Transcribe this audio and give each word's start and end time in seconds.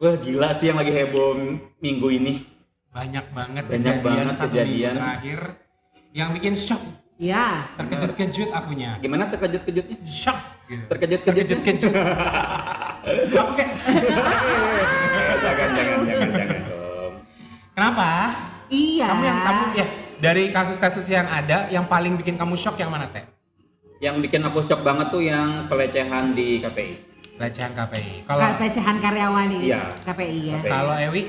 Wah 0.00 0.16
gila 0.16 0.56
sih 0.56 0.72
yang 0.72 0.80
lagi 0.80 0.96
heboh 0.96 1.36
minggu 1.76 2.08
ini. 2.08 2.40
Banyak 2.88 3.36
banget 3.36 3.64
Banyak 3.68 4.00
kejadian 4.00 4.00
banget 4.00 4.34
satu 4.34 4.48
kejadian. 4.48 4.72
minggu 4.72 4.96
terakhir 4.96 5.40
yang 6.10 6.28
bikin 6.32 6.54
shock, 6.56 6.82
Ya, 7.20 7.68
terkejut-kejut 7.76 8.48
akunya. 8.48 8.96
Gimana 8.96 9.28
terkejut-kejutnya? 9.28 10.00
Shock 10.08 10.40
gitu. 10.72 10.84
Terkejut-kejut. 10.88 11.36
Terkejut-kejut. 11.52 11.92
Oke. 13.44 13.64
jangan, 15.44 15.68
jangan, 15.68 16.00
jangan, 16.08 16.28
jangan 16.32 16.60
dong. 16.64 17.12
Kenapa? 17.76 18.08
iya. 18.72 19.06
Kamu 19.12 19.20
yang 19.20 19.38
kamu 19.44 19.62
ya 19.76 19.86
dari 20.16 20.44
kasus-kasus 20.48 21.04
yang 21.12 21.28
ada 21.28 21.68
yang 21.68 21.84
paling 21.84 22.16
bikin 22.16 22.40
kamu 22.40 22.56
shock 22.56 22.80
yang 22.80 22.88
mana 22.88 23.04
teh? 23.12 23.28
Yang 24.00 24.24
bikin 24.24 24.40
aku 24.48 24.64
shock 24.64 24.80
banget 24.80 25.12
tuh 25.12 25.20
yang 25.20 25.68
pelecehan 25.68 26.32
di 26.32 26.64
KPI. 26.64 27.09
Pelecehan 27.40 27.72
KPI. 27.72 28.28
Kalau 28.28 28.40
Ka- 28.44 28.56
pelecehan 28.60 28.96
karyawan 29.00 29.48
di 29.48 29.58
Iya. 29.64 29.88
KPI 29.96 30.40
ya. 30.44 30.58
KPI. 30.60 30.68
kalau 30.68 30.92
Ewi 31.00 31.22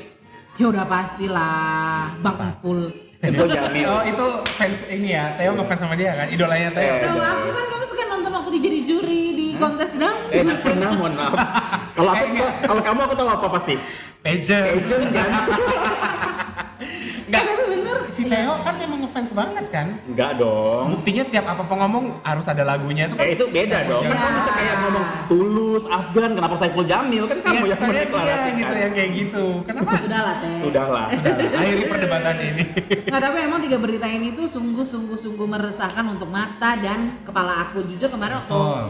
Ya 0.60 0.68
udah 0.68 0.84
pastilah, 0.84 2.12
Bang? 2.20 2.36
Ipul. 2.52 2.92
Itu. 3.24 3.44
Oh 3.88 4.02
itu 4.04 4.26
fans 4.52 4.84
ini 4.92 5.16
ya, 5.16 5.32
Theo 5.40 5.56
ngefans 5.56 5.80
sama 5.80 5.96
dia 5.96 6.12
kan, 6.12 6.28
idolanya 6.28 6.68
Theo. 6.70 6.84
Eh. 6.84 7.00
Kalau 7.08 7.24
aku 7.24 7.48
kan 7.50 7.66
kamu 7.66 7.84
suka 7.88 8.04
nonton 8.06 8.32
waktu 8.34 8.50
dia 8.52 8.62
jadi 8.62 8.80
juri 8.84 9.24
di 9.32 9.48
kontes 9.56 9.96
dong. 9.96 10.18
Eh, 10.28 10.44
nggak 10.44 10.60
pernah, 10.60 10.90
mohon 10.92 11.16
maaf. 11.16 11.32
Kalau 11.96 12.12
aku, 12.12 12.26
kalau 12.62 12.82
kamu 12.82 13.00
aku 13.02 13.16
tahu 13.16 13.30
apa 13.30 13.48
pasti. 13.52 13.74
Pager. 14.22 14.64
Agent 14.76 15.06
kan? 15.12 15.30
Enggak, 17.28 17.42
Tapi 17.42 17.64
bener. 17.68 17.91
Si 18.22 18.30
Theo 18.30 18.54
kan 18.62 18.76
emang 18.78 19.00
ngefans 19.02 19.32
banget 19.32 19.66
kan. 19.68 19.88
Enggak 20.06 20.38
dong. 20.38 20.94
Buktinya 20.94 21.24
tiap 21.26 21.46
apa 21.48 21.64
ngomong 21.66 22.22
harus 22.22 22.46
ada 22.46 22.62
lagunya 22.62 23.10
itu 23.10 23.16
kan. 23.16 23.26
Eh 23.26 23.34
itu 23.34 23.46
beda 23.48 23.80
dong. 23.84 24.04
Kan 24.04 24.12
Ya. 24.12 24.22
kamu 24.22 24.36
bisa 24.38 24.52
kayak 24.54 24.76
ngomong 24.80 25.06
tulus, 25.26 25.84
Afgan, 25.88 26.32
kenapa 26.32 26.56
Saiful 26.56 26.86
Jamil? 26.86 27.24
Kan 27.26 27.40
kamu 27.40 27.56
Iya, 27.58 27.66
yang 27.68 27.82
mendeklarasikan. 27.82 28.54
gitu 28.56 28.74
yang 28.76 28.94
kayak 28.94 29.12
gitu. 29.12 29.46
Kenapa? 29.64 29.92
Sudahlah 29.98 30.36
teh. 30.38 30.56
Sudahlah. 30.56 31.06
Akhiri 31.52 31.84
perdebatan 31.88 32.36
ini. 32.38 32.64
Nggak, 33.04 33.22
tapi 33.22 33.38
emang 33.42 33.60
tiga 33.60 33.78
berita 33.78 34.06
ini 34.06 34.28
tuh 34.32 34.46
sungguh-sungguh-sungguh 34.46 35.48
meresahkan 35.50 36.06
untuk 36.06 36.30
mata 36.30 36.78
dan 36.78 37.20
kepala 37.24 37.66
aku. 37.66 37.82
Jujur 37.84 38.08
kemarin 38.08 38.38
waktu 38.38 38.54
Betul. 38.54 38.86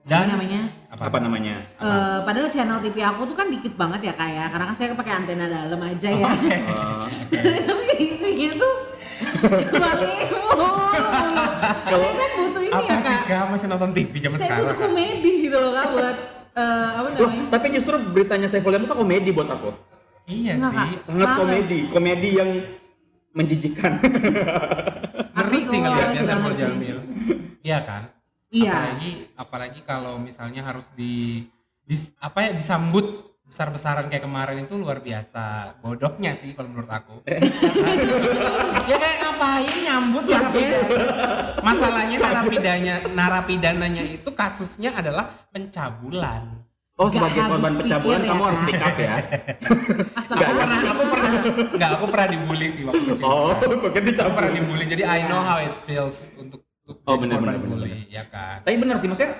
apa 0.00 0.08
Dan 0.08 0.24
namanya? 0.32 0.62
Apa 0.90 1.18
namanya? 1.18 1.54
Eh, 1.76 2.18
padahal 2.20 2.50
channel 2.50 2.78
TV 2.78 2.98
aku 3.00 3.22
tuh 3.24 3.32
kan 3.32 3.46
dikit 3.46 3.74
banget 3.74 4.10
ya 4.10 4.12
kayak 4.12 4.50
karena 4.50 4.64
kan 4.66 4.74
saya 4.74 4.90
pakai 4.92 5.12
antena 5.14 5.46
dalam 5.46 5.78
aja 5.78 6.08
ya. 6.10 6.26
Eh, 7.30 7.62
tapi 7.62 7.84
isinya 7.96 8.50
tuh 8.58 8.74
balik 9.72 10.12
mulu. 10.28 10.68
Saya 11.86 12.10
kan 12.10 12.30
butuh 12.36 12.62
ini 12.62 12.72
apa 12.72 12.82
ya 12.84 12.96
sih 12.98 13.06
kak. 13.06 13.22
kak 13.24 13.44
masih 13.48 13.66
nonton 13.66 13.90
TV 13.92 14.12
zaman 14.18 14.36
Saya 14.36 14.48
sekarang? 14.48 14.62
butuh 14.64 14.74
Kak? 14.74 14.82
komedi 14.84 15.32
gitu 15.40 15.56
loh 15.56 15.70
kak 15.70 15.86
buat 15.90 16.16
eh, 16.50 16.88
apa 16.90 17.06
Loh, 17.08 17.18
namanya? 17.22 17.44
tapi 17.48 17.66
justru 17.70 17.94
beritanya 18.10 18.46
Saiful 18.46 18.70
Jamil 18.70 18.84
itu 18.84 18.96
komedi 18.96 19.30
buat 19.30 19.48
aku. 19.48 19.70
Iya 20.26 20.52
Enggak, 20.54 20.70
sih. 20.70 20.76
Kak. 20.76 20.88
Sangat 21.00 21.22
Males. 21.24 21.38
komedi, 21.38 21.78
komedi 21.88 22.28
yang 22.34 22.50
menjijikan. 23.30 23.92
Ngeri 25.30 25.60
sih 25.62 25.78
ngelihatnya 25.78 26.20
banget 26.20 26.34
Saiful. 26.34 26.52
Jamil. 26.58 26.98
Iya 27.60 27.78
kan? 27.84 28.02
Iya. 28.50 28.74
Apalagi 28.74 29.12
apalagi 29.38 29.80
kalau 29.86 30.18
misalnya 30.18 30.66
harus 30.66 30.90
di, 30.98 31.46
dis- 31.86 32.10
apa 32.18 32.50
ya 32.50 32.52
disambut 32.52 33.30
besar-besaran 33.50 34.06
kayak 34.06 34.26
kemarin 34.26 34.62
itu 34.66 34.74
luar 34.78 35.02
biasa. 35.02 35.78
Bodohnya 35.82 36.34
sih 36.38 36.54
kalau 36.54 36.70
menurut 36.70 36.90
aku. 36.90 37.22
ya 38.90 38.96
kayak 38.98 39.16
ngapain 39.22 39.76
nyambut 39.86 40.24
ya? 40.26 40.40
Masalahnya 41.62 42.16
narapidanya 42.18 42.94
narapidananya 43.10 44.02
itu 44.06 44.30
kasusnya 44.34 44.94
adalah 44.94 45.46
pencabulan. 45.50 46.62
Oh, 47.00 47.08
Nggak 47.08 47.16
sebagai 47.16 47.40
korban 47.48 47.74
pencabulan 47.80 48.20
ya, 48.20 48.28
kamu 48.28 48.42
harus 48.44 48.60
pick 48.68 48.76
up 48.76 48.96
ya. 49.00 49.14
Aku 49.16 50.20
Astagfirullah. 50.20 50.60
pernah, 50.60 50.78
aku 50.84 51.02
pernah, 51.08 51.30
enggak, 51.72 51.90
aku 51.96 52.04
pernah 52.12 52.28
dibully 52.28 52.68
sih 52.68 52.82
waktu 52.84 53.04
kecil. 53.08 53.24
Oh, 53.24 53.56
bukan 53.80 54.02
Aku 54.04 54.32
pernah 54.36 54.52
dibully, 54.52 54.84
jadi 54.84 55.02
I 55.08 55.18
know 55.24 55.40
how 55.40 55.64
it 55.64 55.72
feels 55.88 56.28
untuk 56.36 56.60
Oh, 57.00 57.14
jadi 57.14 57.20
benar, 57.22 57.38
benar, 57.38 57.54
benar, 57.56 57.78
ya 58.06 58.24
kan. 58.26 58.56
Tapi 58.60 58.76
benar 58.76 58.96
sih 58.96 59.06
maksudnya 59.06 59.32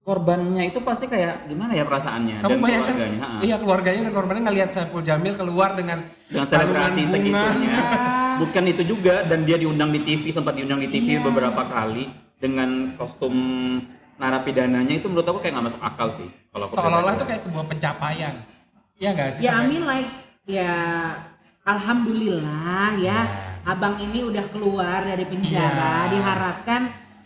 korbannya 0.00 0.64
itu 0.66 0.80
pasti 0.80 1.06
kayak 1.06 1.44
gimana 1.44 1.70
ya 1.70 1.84
perasaannya 1.84 2.40
Kamu 2.40 2.48
dan 2.48 2.58
bayangkan, 2.58 2.94
keluarganya. 2.94 3.28
iya 3.40 3.56
keluarganya 3.56 4.00
dan 4.02 4.12
korbannya 4.12 4.42
ngelihat 4.42 4.68
Saiful 4.70 5.02
Jamil 5.02 5.34
keluar 5.34 5.70
dengan 5.72 5.98
dengan 6.26 6.46
selebrasi 6.46 7.02
segitunya. 7.06 7.76
Bukan 8.42 8.64
itu 8.66 8.82
juga 8.86 9.22
dan 9.22 9.44
dia 9.44 9.54
diundang 9.54 9.90
di 9.90 10.00
TV 10.00 10.32
sempat 10.32 10.56
diundang 10.56 10.80
di 10.80 10.88
TV 10.88 11.14
Iya. 11.14 11.22
beberapa 11.22 11.62
kali 11.62 12.08
dengan 12.36 12.96
kostum 12.96 13.34
narapidananya 14.16 14.94
itu 14.94 15.06
menurut 15.06 15.26
aku 15.26 15.38
kayak 15.38 15.52
nggak 15.54 15.66
masuk 15.68 15.82
akal 15.82 16.08
sih. 16.08 16.28
Kalau 16.48 16.66
Seolah-olah 16.66 17.12
itu 17.14 17.24
kayak 17.24 17.42
sebuah 17.42 17.64
pencapaian. 17.66 18.34
Iya 18.96 19.08
enggak 19.12 19.28
sih? 19.36 19.40
Ya 19.44 19.52
I 19.54 19.64
mean 19.64 19.84
like 19.84 20.08
ya 20.44 20.72
alhamdulillah 21.64 22.96
ya 22.96 23.18
Ya. 23.20 23.49
Abang 23.62 23.96
ini 23.98 24.22
udah 24.22 24.44
keluar 24.48 25.02
dari 25.02 25.24
penjara 25.24 26.06
Iya. 26.06 26.12
diharapkan 26.12 26.82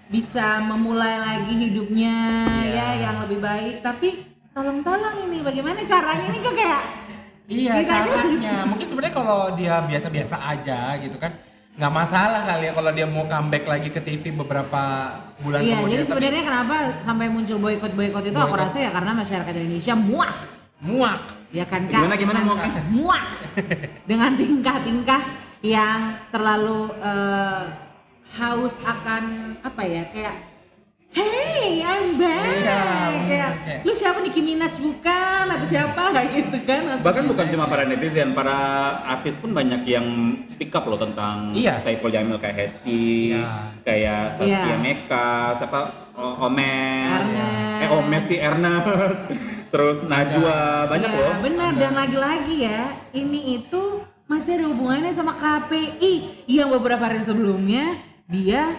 bisa 0.07 0.61
memulai 0.61 1.17
lagi 1.17 1.55
hidupnya 1.55 2.17
Iya. 2.63 2.75
ya 2.75 2.89
yang 3.03 3.17
lebih 3.23 3.39
baik 3.39 3.81
tapi 3.81 4.09
tolong-tolong 4.51 5.25
ini 5.25 5.41
bagaimana 5.41 5.81
caranya 5.83 6.27
ini 6.27 6.39
kok 6.39 6.55
kayak 6.55 6.83
Iya 7.45 7.85
caranya. 7.85 8.65
Mungkin 8.65 8.87
sebenarnya 8.89 9.15
kalau 9.15 9.53
dia 9.53 9.85
biasa-biasa 9.85 10.33
aja 10.41 10.97
gitu 10.97 11.13
kan 11.19 11.29
nggak 11.75 11.93
masalah 11.93 12.41
kali 12.41 12.65
ya 12.65 12.73
kalau 12.73 12.89
dia 12.89 13.05
mau 13.05 13.27
comeback 13.27 13.67
lagi 13.67 13.91
ke 13.91 13.99
TV 13.99 14.33
beberapa 14.33 14.83
bulan 15.39 15.61
Iya, 15.61 15.75
kemudian. 15.77 15.91
jadi 15.91 16.01
tapi 16.01 16.09
sebenarnya 16.09 16.43
kenapa 16.43 16.75
sampai 17.03 17.27
muncul 17.29 17.59
boykot-boykot 17.59 18.25
itu 18.25 18.33
aku 18.33 18.49
Boykot. 18.49 18.65
rasa 18.65 18.79
ya 18.79 18.91
karena 18.91 19.13
masyarakat 19.13 19.53
Indonesia 19.53 19.95
muak, 19.95 20.35
muak. 20.81 21.21
ya 21.51 21.65
kan 21.67 21.83
kak? 21.85 21.99
Gimana, 21.99 22.15
gimana 22.17 22.39
muaknya? 22.43 22.83
Muak 22.89 23.25
dengan 24.09 24.31
tingkah-tingkah 24.35 25.23
yang 25.65 26.01
terlalu 26.29 26.93
eh, 26.95 27.63
haus 28.35 28.77
akan 28.85 29.25
apa 29.61 29.83
ya 29.83 30.05
kayak 30.09 30.37
Hey, 31.15 31.79
I'm 31.81 32.19
back. 32.19 32.43
Iya, 32.59 32.83
kayak 33.23 33.51
kayak- 33.63 33.83
lu 33.87 33.95
siapa 33.95 34.19
Nicki 34.19 34.43
Minaj 34.43 34.75
bukan 34.77 35.47
atau 35.47 35.63
siapa 35.63 36.11
kayak 36.11 36.27
gitu 36.35 36.59
kan? 36.67 36.81
maksudnya. 36.85 37.07
Bahkan 37.07 37.25
bukan 37.31 37.47
cuma 37.49 37.65
para 37.65 37.87
netizen, 37.87 38.35
para 38.35 38.59
artis 39.07 39.39
pun 39.39 39.55
banyak 39.55 39.87
yang 39.87 40.03
speak 40.49 40.75
up 40.75 40.83
loh 40.83 40.99
tentang 40.99 41.55
Iya. 41.55 41.79
Saiful 41.79 42.11
Jamil 42.11 42.35
kayak 42.35 42.59
Hesti, 42.59 43.31
Iya. 43.31 43.47
kayak 43.87 44.23
Saskia 44.35 44.67
Iya. 44.67 44.77
Meka, 44.77 45.31
siapa 45.55 45.79
O- 46.15 46.35
Omes, 46.43 47.23
Ernest. 47.23 47.79
eh 47.79 47.89
Omes 47.93 48.25
si 48.25 48.37
Ernest, 48.37 49.23
terus 49.73 49.99
Najwa, 50.03 50.91
banyak 50.91 51.09
ya, 51.09 51.15
loh. 51.17 51.33
benar 51.39 51.73
dan 51.75 51.95
lagi-lagi 51.95 52.57
ya 52.61 52.83
ini 53.13 53.41
itu 53.57 54.03
masih 54.25 54.57
ada 54.57 54.67
hubungannya 54.67 55.13
sama 55.13 55.33
KPI 55.33 56.13
yang 56.47 56.69
beberapa 56.71 57.03
hari 57.03 57.21
sebelumnya 57.21 58.01
dia 58.25 58.73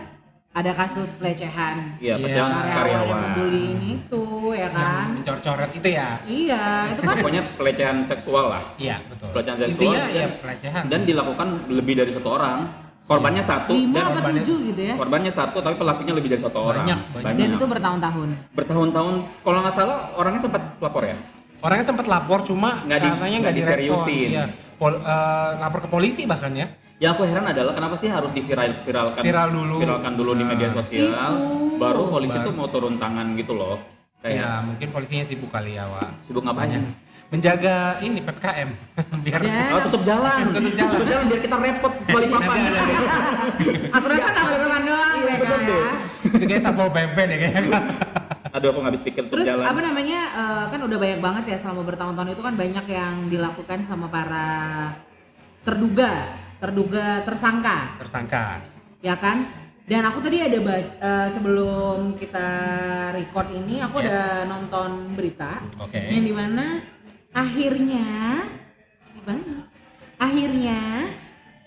ada 0.49 0.71
kasus 0.71 1.11
pelecehan 1.13 1.99
Iya, 1.99 2.15
Iya. 2.15 2.23
pecahan 2.23 2.49
karyawan 2.49 2.63
yang 2.63 2.77
karyawan. 2.79 3.19
membuli 3.27 3.61
ini 3.69 3.89
itu 3.99 4.23
ya 4.49 4.59
Yang 4.61 4.73
kan 4.73 5.05
mencor-coret 5.13 5.69
itu 5.73 5.87
ya. 5.91 6.07
iya 6.23 6.63
itu 6.89 7.01
kan 7.03 7.15
Pokoknya 7.19 7.43
pelecehan 7.53 7.97
seksual 8.03 8.45
lah. 8.47 8.63
Iya, 8.75 9.03
betul. 9.05 9.27
Pelecehan 9.31 9.57
seksual 9.59 9.75
Intinya 9.75 10.01
dan, 10.01 10.15
ya 10.15 10.27
pelecehan. 10.39 10.83
dan 10.87 10.99
dilakukan 11.03 11.47
lebih 11.69 11.93
dari 11.95 12.11
satu 12.11 12.29
orang. 12.31 12.59
Korbannya 13.05 13.43
satu 13.43 13.69
lima 13.69 14.01
dan 14.01 14.17
apa 14.17 14.33
tujuh 14.33 14.57
gitu 14.65 14.81
ya 14.81 14.97
korbannya 14.97 15.29
satu 15.29 15.61
tapi 15.61 15.77
pelakunya 15.77 16.09
lebih 16.09 16.25
dari 16.27 16.41
satu 16.41 16.57
orang. 16.63 16.81
Banyak, 16.81 16.99
banyak. 17.13 17.37
dan 17.37 17.49
itu 17.53 17.65
bertahun-tahun 17.67 18.29
bertahun-tahun 18.51 19.13
kalau 19.45 19.59
nggak 19.61 19.75
salah 19.77 19.97
orangnya 20.15 20.41
sempat 20.41 20.61
lapor 20.81 21.03
ya. 21.05 21.17
Orangnya 21.61 21.85
sempat 21.85 22.05
lapor 22.07 22.41
cuma 22.41 22.81
Nggak 22.81 22.97
di- 22.97 23.11
katanya 23.11 23.37
nggak 23.39 23.55
diseriusin. 23.55 24.29
Iya. 24.33 24.45
Pol- 24.75 24.97
eh, 24.97 25.51
lapor 25.57 25.79
ke 25.79 25.87
polisi 25.87 26.23
bahkan 26.23 26.51
ya. 26.51 26.67
Yang 26.95 27.11
aku 27.13 27.23
heran 27.25 27.43
adalah 27.45 27.71
kenapa 27.71 27.95
sih 27.95 28.07
harus 28.07 28.29
diviral 28.29 28.71
viralkan 28.79 29.19
Viral 29.19 29.47
dulu. 29.49 29.75
viralkan 29.77 30.13
dulu 30.13 30.31
di 30.33 30.43
media 30.43 30.67
Nah. 30.67 30.75
sosial, 30.75 31.31
Itu. 31.33 31.75
baru 31.75 32.03
polisi 32.07 32.35
Baru. 32.35 32.45
tuh 32.45 32.53
mau 32.53 32.67
turun 32.67 32.95
tangan 32.95 33.35
gitu 33.35 33.51
loh. 33.51 33.75
Ya, 34.17 34.31
Kayak 34.31 34.55
mungkin 34.65 34.87
polisinya 34.89 35.23
sibuk 35.23 35.49
kali 35.49 35.75
ya, 35.75 35.83
Wak. 35.85 36.23
sibuk 36.23 36.41
ngapain? 36.41 36.81
Menjaga 37.25 37.99
ini 37.99 38.21
PPKM 38.21 38.69
biar 39.25 39.39
Dan- 39.39 39.71
Oh, 39.71 39.79
tutup 39.83 40.03
jalan. 40.03 40.43
Tutup 40.55 40.71
jalan. 40.73 40.91
tutup 40.93 41.07
jalan 41.09 41.23
biar 41.25 41.41
kita 41.41 41.55
repot 41.57 41.93
sekali 42.05 42.25
papan. 42.27 42.57
aku 43.91 44.05
rasa 44.07 44.27
nggak 44.29 44.45
berteman 44.45 44.81
doang 44.83 45.17
Iya, 45.17 45.25
ya 45.25 45.35
betul 45.35 45.49
kan 45.51 45.67
deh. 45.67 45.83
itu 46.31 46.45
kayak 46.47 46.61
satpol 46.61 46.87
pp 46.89 47.17
deh 47.17 47.37
kayaknya. 47.37 47.79
Aduh, 48.45 48.69
aku 48.69 48.77
nggak 48.77 48.91
habis 48.91 49.01
pikir 49.01 49.23
Terus 49.25 49.47
jalan. 49.47 49.65
apa 49.65 49.79
namanya 49.79 50.19
eh, 50.31 50.65
kan 50.69 50.79
udah 50.79 50.97
banyak 50.97 51.19
banget 51.19 51.43
ya 51.49 51.57
selama 51.57 51.81
bertahun-tahun 51.83 52.29
itu 52.29 52.41
kan 52.41 52.53
banyak 52.53 52.85
yang 52.87 53.13
dilakukan 53.25 53.79
sama 53.81 54.05
para 54.05 54.45
terduga, 55.61 56.29
terduga 56.57 57.25
tersangka, 57.25 57.97
Tersangka. 57.97 58.61
ya 59.01 59.17
kan? 59.17 59.49
Dan 59.85 60.01
aku 60.01 60.17
tadi 60.19 60.41
ada 60.41 60.57
ba- 60.59 60.77
eh, 60.77 61.27
sebelum 61.27 62.13
kita 62.13 62.47
record 63.11 63.49
ini 63.51 63.81
aku 63.81 63.97
Yes. 63.97 64.05
ada 64.07 64.21
nonton 64.45 64.89
berita 65.13 65.61
Oke. 65.77 65.97
yang 66.05 66.21
di 66.21 66.33
mana 66.33 66.81
akhirnya 67.31 68.05
gimana? 69.11 69.53
Akhirnya 70.15 70.79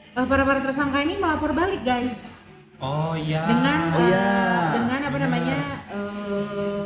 eh, 0.08 0.26
para 0.26 0.42
para 0.42 0.58
tersangka 0.60 0.98
ini 0.98 1.14
melapor 1.14 1.50
balik 1.52 1.82
guys 1.82 2.37
Oh 2.78 3.12
iya. 3.12 3.42
dengan 3.44 3.78
Oh, 3.90 4.00
iya. 4.00 4.22
eh, 4.22 4.64
dengan 4.72 4.98
apa 5.00 5.10
Benar. 5.10 5.22
namanya 5.26 5.58
eh, 5.90 6.80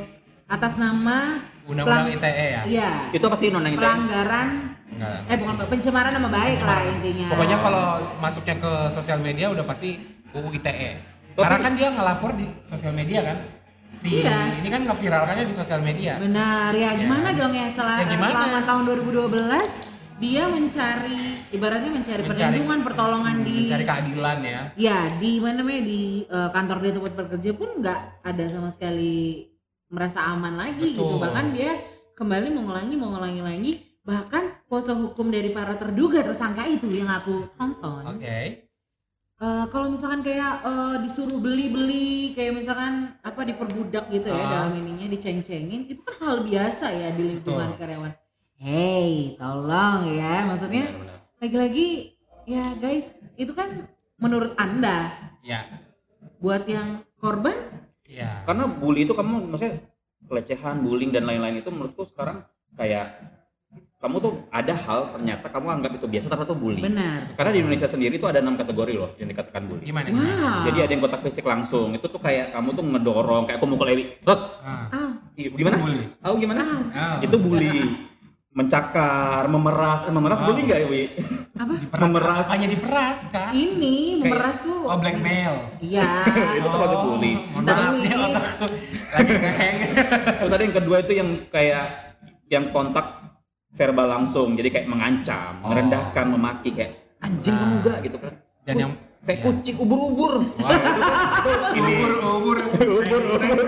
atas 0.46 0.74
nama 0.76 1.18
Undang-undang 1.62 2.10
ITE 2.10 2.46
ya? 2.50 2.62
Iya. 2.64 2.90
Itu 3.12 3.24
apa 3.24 3.36
sih 3.36 3.46
undang-undang 3.46 3.74
ITE? 3.74 3.82
Pelanggaran 3.82 4.48
Enggak. 4.88 5.18
eh 5.24 5.36
bukan 5.36 5.54
pencemaran 5.68 6.12
nama 6.12 6.28
baik 6.28 6.58
lah 6.60 6.80
intinya. 6.86 7.28
Pokoknya 7.30 7.56
kalau 7.58 7.84
masuknya 8.18 8.54
ke 8.56 8.72
sosial 8.90 9.18
media 9.18 9.46
udah 9.48 9.64
pasti 9.64 9.90
UU 10.30 10.48
ITE. 10.54 10.90
Tapi- 11.32 11.38
Karena 11.38 11.58
kan 11.60 11.72
dia 11.74 11.88
ngelapor 11.88 12.30
di 12.34 12.46
sosial 12.66 12.92
media 12.92 13.20
kan. 13.22 13.38
Si 13.94 14.08
Iya. 14.18 14.58
ini 14.58 14.68
kan 14.68 14.82
ngeviralkannya 14.82 15.44
di 15.46 15.54
sosial 15.54 15.80
media. 15.80 16.16
Benar, 16.18 16.72
ya 16.72 16.90
gimana 16.94 17.28
dong 17.30 17.52
ya 17.52 17.68
setelah 17.68 18.00
Ya 18.00 18.06
gimana? 18.10 18.32
selama 18.34 18.58
tahun 18.64 18.82
2012 18.82 19.70
dia 20.22 20.46
mencari 20.46 21.20
ibaratnya 21.50 21.90
mencari, 21.90 22.22
Mencari- 22.22 22.30
perlindungan, 22.54 22.80
pertolongan 22.86 23.36
di 23.42 23.56
Mencari 23.66 23.84
keadilan 23.84 24.38
ya. 24.40 24.60
ya 24.78 24.98
di 25.18 25.42
mana 25.42 25.54
namanya 25.60 25.82
di 25.82 26.02
eh, 26.24 26.48
kantor 26.48 26.76
dia 26.78 26.92
tempat 26.94 27.12
bekerja 27.18 27.50
pun 27.52 27.68
nggak 27.82 28.00
ada 28.22 28.44
sama 28.46 28.70
sekali 28.70 29.50
merasa 29.90 30.22
aman 30.24 30.54
lagi 30.54 30.94
gitu. 30.94 31.18
Betul. 31.18 31.26
Bahkan 31.26 31.46
dia 31.52 31.74
kembali 32.14 32.48
mengulangi 32.48 32.94
mengulangi 32.94 33.42
lagi 33.42 33.72
bahkan 34.02 34.62
kuasa 34.66 34.94
hukum 34.94 35.26
dari 35.28 35.50
para 35.50 35.74
terduga 35.74 36.22
tersangka 36.22 36.66
itu 36.66 36.86
yang 36.88 37.10
aku 37.10 37.50
tonton. 37.54 38.16
Oke. 38.16 38.38
Eh, 39.36 39.64
kalau 39.68 39.90
misalkan 39.90 40.22
kayak 40.22 40.62
eh, 40.62 40.96
disuruh 41.02 41.42
beli-beli 41.42 42.30
kayak 42.30 42.54
misalkan 42.54 43.18
apa 43.18 43.42
diperbudak 43.42 44.06
gitu 44.08 44.30
ya 44.30 44.38
Ah. 44.38 44.50
dalam 44.62 44.78
ininya 44.78 45.10
diceng-cengin 45.10 45.90
itu 45.90 45.98
kan 46.00 46.14
hal 46.22 46.36
biasa 46.40 46.86
ya 46.88 47.10
di 47.10 47.22
lingkungan 47.36 47.74
Betul. 47.74 47.80
karyawan. 47.82 48.12
Hey, 48.62 49.34
tolong 49.34 50.06
ya 50.06 50.46
maksudnya 50.46 50.86
lagi-lagi 51.42 52.14
ya 52.46 52.78
guys 52.78 53.10
itu 53.34 53.50
kan 53.50 53.90
menurut 54.16 54.54
anda 54.54 55.10
Ya. 55.42 55.66
buat 56.38 56.62
yang 56.64 57.02
korban 57.18 57.58
Iya. 58.06 58.46
Karena 58.46 58.70
bully 58.70 59.02
itu 59.02 59.18
kamu 59.18 59.50
maksudnya 59.50 59.82
pelecehan, 60.22 60.78
bullying 60.78 61.10
dan 61.10 61.24
lain-lain 61.24 61.58
itu 61.58 61.74
menurutku 61.74 62.04
sekarang 62.04 62.46
kayak 62.72 63.18
kamu 63.98 64.20
tuh 64.20 64.32
ada 64.46 64.74
hal 64.76 65.10
ternyata 65.10 65.48
kamu 65.48 65.66
anggap 65.72 65.92
itu 65.96 66.06
biasa 66.06 66.26
ternyata 66.28 66.46
itu 66.46 66.54
bully. 66.54 66.80
benar. 66.82 67.34
Karena 67.34 67.50
di 67.50 67.58
Indonesia 67.58 67.88
sendiri 67.88 68.14
itu 68.14 68.26
ada 68.28 68.38
enam 68.38 68.54
kategori 68.54 68.94
loh 68.94 69.10
yang 69.16 69.26
dikatakan 69.26 69.62
bully. 69.64 69.82
Gimana? 69.82 70.06
gimana? 70.06 70.28
Wow. 70.28 70.62
Jadi 70.68 70.78
ada 70.78 70.92
yang 70.92 71.02
kontak 71.02 71.22
fisik 71.22 71.42
langsung, 71.42 71.96
itu 71.96 72.04
tuh 72.04 72.20
kayak 72.20 72.52
kamu 72.52 72.68
tuh 72.72 72.84
ngedorong, 72.84 73.42
kayak 73.48 73.58
aku 73.58 73.66
mukul 73.66 73.88
Ewi. 73.88 74.04
Set. 74.20 74.40
Ah. 74.60 74.86
Ah, 74.86 75.10
Ih, 75.34 75.50
Gimana? 75.50 75.74
Itu 75.74 75.82
bully. 75.82 76.02
Tahu 76.20 76.34
gimana? 76.36 76.60
ah, 76.60 76.80
Ah. 76.92 77.18
Itu 77.18 77.36
bully. 77.40 77.74
Mencakar, 78.52 79.48
memeras, 79.48 80.04
eh, 80.04 80.12
memeras 80.12 80.38
Wow. 80.38 80.46
bully 80.46 80.60
nggak 80.62 80.80
Ewi? 80.84 81.02
apa? 81.54 81.72
Diperas, 81.74 82.00
Memeras. 82.04 82.44
Apanya 82.46 82.68
diperas 82.68 83.18
kak? 83.26 83.48
Ini 83.50 83.94
Kayak- 83.96 84.20
memeras 84.22 84.56
tuh. 84.60 84.80
Oh 84.84 84.96
blackmail. 84.96 85.54
Iya. 85.80 86.08
Itu 86.60 86.68
termasuk 86.68 86.98
bully. 87.02 87.32
Otakku 87.50 87.80
lagi 87.80 88.00
ngeheng. 88.04 89.78
Terus 90.38 90.52
ada 90.52 90.62
yang 90.62 90.74
kedua 90.74 90.96
itu 90.98 91.12
yang 91.14 91.28
kayak 91.48 91.86
yang 92.46 92.64
kontak 92.68 93.06
verbal 93.72 94.04
langsung, 94.06 94.52
jadi 94.52 94.68
kayak 94.70 94.86
mengancam, 94.86 95.52
Oh. 95.64 95.72
merendahkan, 95.72 96.26
memaki 96.28 96.68
kayak 96.70 96.92
anjing 97.18 97.56
Nah. 97.56 97.60
kamu 97.62 97.74
gak 97.82 97.98
gitu 98.04 98.16
kan. 98.18 98.32
Dan 98.62 98.74
Ku- 98.76 98.82
yang- 98.84 98.96
kayak 99.22 99.38
ya. 99.38 99.44
kucing 99.46 99.76
ubur-ubur. 99.78 100.32
Wah. 100.58 100.76
Ini. 101.72 101.94
Ubur 102.04 102.12
ubur. 102.36 102.58
Ubur, 102.68 103.22
ubur. 103.32 103.66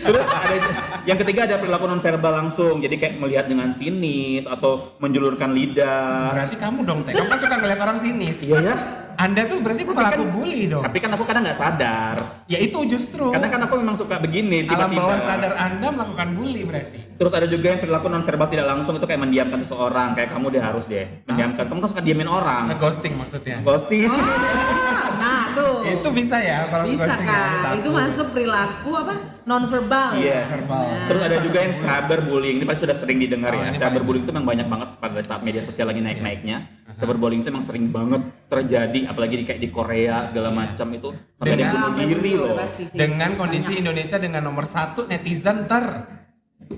Terus 0.00 0.28
ada 0.30 0.70
yang 1.10 1.18
ketiga 1.18 1.40
ada 1.42 1.58
perilaku 1.58 1.90
non 1.90 1.98
verbal 1.98 2.32
langsung, 2.38 2.78
jadi 2.78 2.94
kayak 2.94 3.18
melihat 3.18 3.50
dengan 3.50 3.74
sinis 3.74 4.46
atau 4.46 4.94
menjulurkan 5.02 5.50
lidah. 5.50 6.30
Berarti 6.38 6.54
kamu 6.54 6.86
dong, 6.86 7.02
Teh. 7.02 7.10
Kamu 7.10 7.26
kan 7.26 7.38
suka 7.42 7.56
ngeliat 7.58 7.80
orang 7.82 7.98
sinis. 7.98 8.38
Iya 8.46 8.58
ya. 8.62 8.74
Anda 9.18 9.44
tuh 9.44 9.60
berarti 9.60 9.82
pelaku 9.84 10.22
bully 10.32 10.70
dong. 10.70 10.80
Tapi 10.86 10.96
kan 11.02 11.10
aku 11.12 11.26
kadang 11.26 11.44
nggak 11.44 11.58
sadar. 11.58 12.16
Ya 12.46 12.56
itu 12.62 12.78
justru. 12.88 13.34
Karena 13.34 13.52
kan 13.52 13.60
aku 13.66 13.76
memang 13.82 13.92
suka 13.98 14.16
begini 14.16 14.64
alam 14.64 14.88
tiba-tiba. 14.88 15.00
bawah 15.02 15.18
sadar 15.26 15.52
Anda 15.60 15.88
melakukan 15.92 16.28
bully 16.38 16.62
berarti. 16.64 16.98
Terus 17.20 17.32
ada 17.36 17.44
juga 17.44 17.66
yang 17.74 17.80
perilaku 17.84 18.06
non 18.08 18.24
verbal 18.24 18.48
tidak 18.48 18.64
langsung 18.70 18.96
itu 18.96 19.04
kayak 19.04 19.20
mendiamkan 19.20 19.60
seseorang, 19.60 20.16
kayak 20.16 20.32
kamu 20.32 20.46
deh 20.56 20.62
harus 20.62 20.88
deh 20.88 21.04
mendiamkan. 21.28 21.68
Kamu 21.68 21.78
kan 21.84 21.90
suka 21.92 22.00
diamin 22.00 22.30
orang. 22.32 22.72
Nge-ghosting 22.72 23.12
maksudnya. 23.18 23.60
Ghosting. 23.60 24.08
Ah, 24.08 25.12
nah. 25.20 25.39
Itu 25.84 26.08
bisa 26.10 26.36
ya 26.38 26.68
kalau 26.68 26.84
bisa 26.86 27.06
ghosting 27.08 27.26
ya, 27.26 27.42
takut. 27.62 27.76
Itu 27.80 27.88
masuk 27.90 28.26
perilaku 28.30 28.90
apa 28.94 29.14
non 29.44 29.62
verbal. 29.66 30.10
Yes. 30.16 30.48
Verbal. 30.48 30.84
Terus 31.08 31.22
ada 31.24 31.36
juga 31.40 31.58
yang 31.60 31.74
cyberbullying. 31.74 32.56
Ini 32.60 32.64
pasti 32.68 32.80
sudah 32.86 32.96
sering 32.96 33.18
didengar 33.18 33.52
Oh, 33.52 33.60
ya. 33.60 33.72
Cyberbullying 33.72 34.24
itu 34.24 34.32
memang 34.32 34.48
banyak 34.48 34.66
banget 34.68 34.88
pada 34.98 35.20
saat 35.26 35.40
media 35.42 35.62
sosial 35.62 35.90
lagi 35.90 36.00
naik-naiknya. 36.00 36.56
Cyberbullying 36.90 37.42
itu 37.42 37.48
memang 37.50 37.64
sering 37.64 37.86
banget 37.88 38.22
terjadi 38.46 38.98
apalagi 39.06 39.34
di 39.40 39.44
kayak 39.46 39.60
di 39.62 39.70
Korea 39.70 40.26
segala 40.26 40.50
macam 40.50 40.86
itu 40.90 41.08
sampai 41.38 41.50
ada 41.50 41.62
yang 41.62 41.70
Dengan- 41.70 41.82
bunuh 41.90 42.08
diri 42.10 42.32
loh. 42.34 42.56
Dengan 42.90 43.30
kondisi 43.36 43.70
Banyak. 43.70 43.82
Indonesia 43.82 44.16
dengan 44.18 44.42
nomor 44.42 44.64
satu 44.66 45.06
netizen 45.06 45.70
ter 45.70 45.84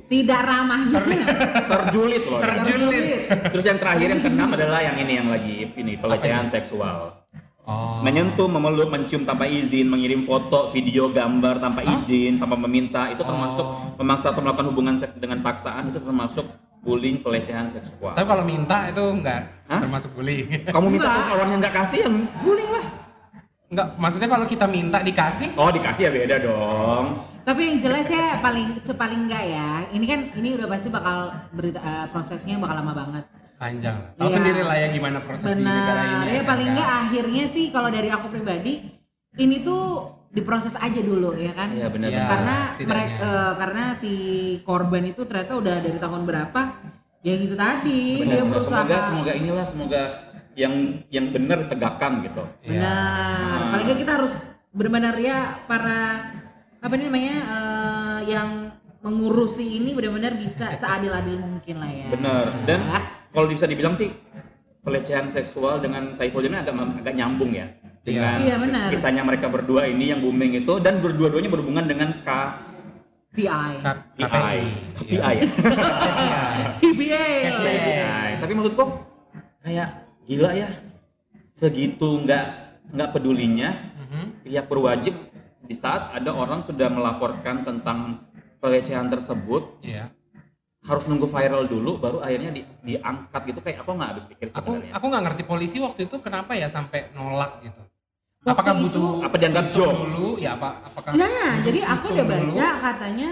tidak 0.08 0.40
ramahnya. 0.44 1.00
Terjulit 1.72 2.24
loh. 2.24 2.40
Terjulit. 2.40 3.28
Terus 3.28 3.64
yang 3.64 3.78
terakhir 3.80 4.08
yang 4.08 4.22
keenam 4.24 4.48
adalah 4.48 4.80
yang 4.80 4.96
ini 4.96 5.12
yang 5.20 5.28
lagi 5.28 5.68
ini 5.76 6.00
pelecehan 6.00 6.48
seksual. 6.48 7.21
Oh. 7.62 8.02
Menyentuh, 8.02 8.50
memeluk, 8.50 8.90
mencium 8.90 9.22
tanpa 9.22 9.46
izin, 9.46 9.86
mengirim 9.86 10.26
foto, 10.26 10.74
video, 10.74 11.06
gambar 11.06 11.62
tanpa 11.62 11.86
izin, 11.86 12.42
tanpa 12.42 12.58
meminta, 12.58 13.06
itu 13.06 13.22
termasuk 13.22 13.62
Oh. 13.62 13.94
memaksa 14.02 14.34
atau 14.34 14.42
melakukan 14.42 14.66
hubungan 14.74 14.94
seks 14.98 15.14
dengan 15.14 15.38
paksaan 15.40 15.94
itu 15.94 16.02
termasuk 16.02 16.42
bullying 16.82 17.22
pelecehan 17.22 17.70
seksual. 17.70 18.18
Tapi 18.18 18.26
kalau 18.26 18.42
minta 18.42 18.90
itu 18.90 18.98
enggak 18.98 19.46
Hah? 19.70 19.78
termasuk 19.78 20.10
bullying. 20.12 20.50
Kamu 20.66 20.90
minta 20.90 21.06
Enggak. 21.06 21.14
terus 21.22 21.28
orangnya 21.30 21.56
nggak 21.62 21.74
kasih, 21.78 21.98
yang 22.02 22.14
bullying 22.42 22.72
lah. 22.74 22.86
Enggak, 23.70 23.86
maksudnya 23.94 24.28
kalau 24.28 24.46
kita 24.50 24.66
minta 24.66 24.98
dikasih 25.00 25.48
Oh 25.54 25.70
dikasih 25.70 26.02
ya 26.02 26.10
beda 26.10 26.36
dong. 26.42 27.04
Tapi 27.42 27.60
yang 27.62 27.78
jelas 27.78 28.06
ya 28.06 28.38
paling 28.38 28.74
sepaling 28.78 29.30
enggak 29.30 29.44
ya. 29.46 29.86
Ini 29.88 30.04
kan 30.04 30.20
ini 30.34 30.48
udah 30.52 30.66
pasti 30.66 30.90
bakal 30.90 31.30
berita 31.54 31.78
eh, 31.78 32.06
prosesnya 32.10 32.58
bakal 32.58 32.82
lama 32.82 32.92
banget. 32.92 33.24
Panjang. 33.62 33.96
Tahu 34.12 34.26
Iya. 34.26 34.34
sendiri 34.34 34.60
lah 34.60 34.76
ya 34.76 34.88
gimana 34.90 35.18
proses 35.20 35.46
di 35.48 35.62
negara 35.62 36.02
Benar. 36.02 36.18
ini. 36.20 36.32
Ya 36.34 36.42
paling 36.42 36.66
kan? 36.66 36.72
enggak 36.74 36.90
akhirnya 37.00 37.44
sih 37.46 37.64
kalau 37.70 37.88
dari 37.88 38.08
aku 38.08 38.26
pribadi 38.28 38.72
ini 39.34 39.56
tuh 39.62 39.82
diproses 40.28 40.74
aja 40.76 40.98
dulu 40.98 41.36
ya 41.36 41.52
kan. 41.52 41.70
Iya 41.70 41.88
benar. 41.88 42.08
Iya. 42.08 42.24
karena 42.26 42.56
mereka 42.82 43.14
eh, 43.20 43.52
karena 43.54 43.84
si 43.94 44.12
korban 44.60 45.04
itu 45.04 45.22
ternyata 45.22 45.52
udah 45.54 45.76
dari 45.78 45.98
tahun 45.98 46.22
berapa 46.24 46.60
yang 47.22 47.38
itu 47.40 47.54
tadi 47.54 48.02
Benar, 48.18 48.26
dia 48.26 48.40
benar. 48.40 48.50
berusaha 48.50 48.82
Semoga 48.82 48.98
semoga 49.06 49.32
inilah 49.32 49.66
semoga 49.68 50.02
yang 50.52 50.74
yang 51.08 51.26
benar 51.30 51.64
tegakkan 51.64 52.12
gitu. 52.20 52.42
Iya. 52.60 52.70
benar 52.74 53.56
Hmm. 53.56 53.70
paling 53.70 53.84
nggak 53.86 54.00
kita 54.00 54.12
harus 54.12 54.32
benar-benar 54.70 55.14
ya 55.16 55.38
para 55.64 56.00
apa 56.76 56.92
ini 56.92 57.04
namanya 57.06 57.36
eh, 57.46 58.20
yang 58.26 58.48
mengurusi 59.00 59.78
ini 59.78 59.92
benar-benar 59.92 60.34
bisa 60.34 60.72
seadil-adil 60.72 61.34
mungkin 61.36 61.76
lah 61.76 61.90
ya 61.90 62.06
Benar. 62.08 62.44
Dan 62.64 62.80
kalau 63.32 63.48
bisa 63.48 63.64
dibilang 63.64 63.92
sih 63.92 64.12
pelecehan 64.80 65.30
seksual 65.30 65.78
dengan 65.78 66.12
Saiful 66.14 66.42
Jamil 66.42 66.60
agak 66.60 66.74
agak 67.00 67.14
nyambung 67.14 67.50
ya 67.50 67.66
dengan 68.02 68.38
Iya, 68.38 68.56
benar. 68.58 68.88
kisahnya 68.90 69.22
mereka 69.22 69.46
berdua 69.46 69.86
ini 69.86 70.10
yang 70.10 70.20
booming 70.20 70.58
itu 70.58 70.74
dan 70.78 70.98
berdua-duanya 70.98 71.48
berhubungan 71.48 71.84
dengan 71.84 72.12
K 72.20 72.28
PI 73.32 73.48
PI. 73.48 73.74
KPI. 74.20 74.60
KPI. 74.92 75.16
Iya. 75.16 76.68
CPA 76.76 77.24
KPI. 77.48 78.30
Tapi 78.38 78.52
maksudku 78.52 78.84
kayak 79.62 79.88
gila 80.26 80.50
ya. 80.52 80.68
Segitu 81.52 82.08
nggak 82.20 82.44
nggak 82.92 83.08
pedulinya 83.10 83.70
Mhm. 84.02 84.44
pihak 84.44 84.66
berwajib 84.68 85.14
di 85.62 85.72
saat 85.72 86.12
ada 86.12 86.34
orang 86.34 86.60
sudah 86.60 86.92
melaporkan 86.92 87.64
tentang 87.64 88.20
pelecehan 88.60 89.08
tersebut 89.08 89.80
Iya. 89.80 90.12
Harus 90.82 91.04
nunggu 91.06 91.26
viral 91.26 91.64
dulu 91.64 91.94
baru 91.96 92.18
akhirnya 92.18 92.50
di, 92.50 92.62
diangkat 92.82 93.42
gitu 93.46 93.60
kayak 93.60 93.78
aku 93.80 93.90
nggak 93.92 94.10
habis 94.10 94.24
pikir 94.26 94.46
Aku 94.50 94.58
sebenarnya. 94.74 94.92
aku 94.92 95.04
nggak 95.06 95.22
ngerti 95.24 95.42
polisi 95.44 95.76
waktu 95.78 96.00
itu 96.04 96.16
kenapa 96.18 96.52
ya 96.52 96.66
sampai 96.66 97.06
nolak 97.12 97.62
gitu. 97.62 97.82
Waktu 98.42 98.50
Apakah 98.52 98.74
itu- 98.74 98.82
butuh 98.84 99.08
Apa 99.22 99.36
dianggap 99.38 99.66
joke? 99.70 99.94
dulu? 100.02 100.26
Ya 100.36 100.50
apa 100.52 100.82
apakah 100.82 101.10
Nah, 101.14 101.62
jadi 101.62 101.80
aku 101.84 102.06
udah 102.10 102.24
dulu? 102.24 102.34
baca 102.50 102.66
katanya 102.76 103.28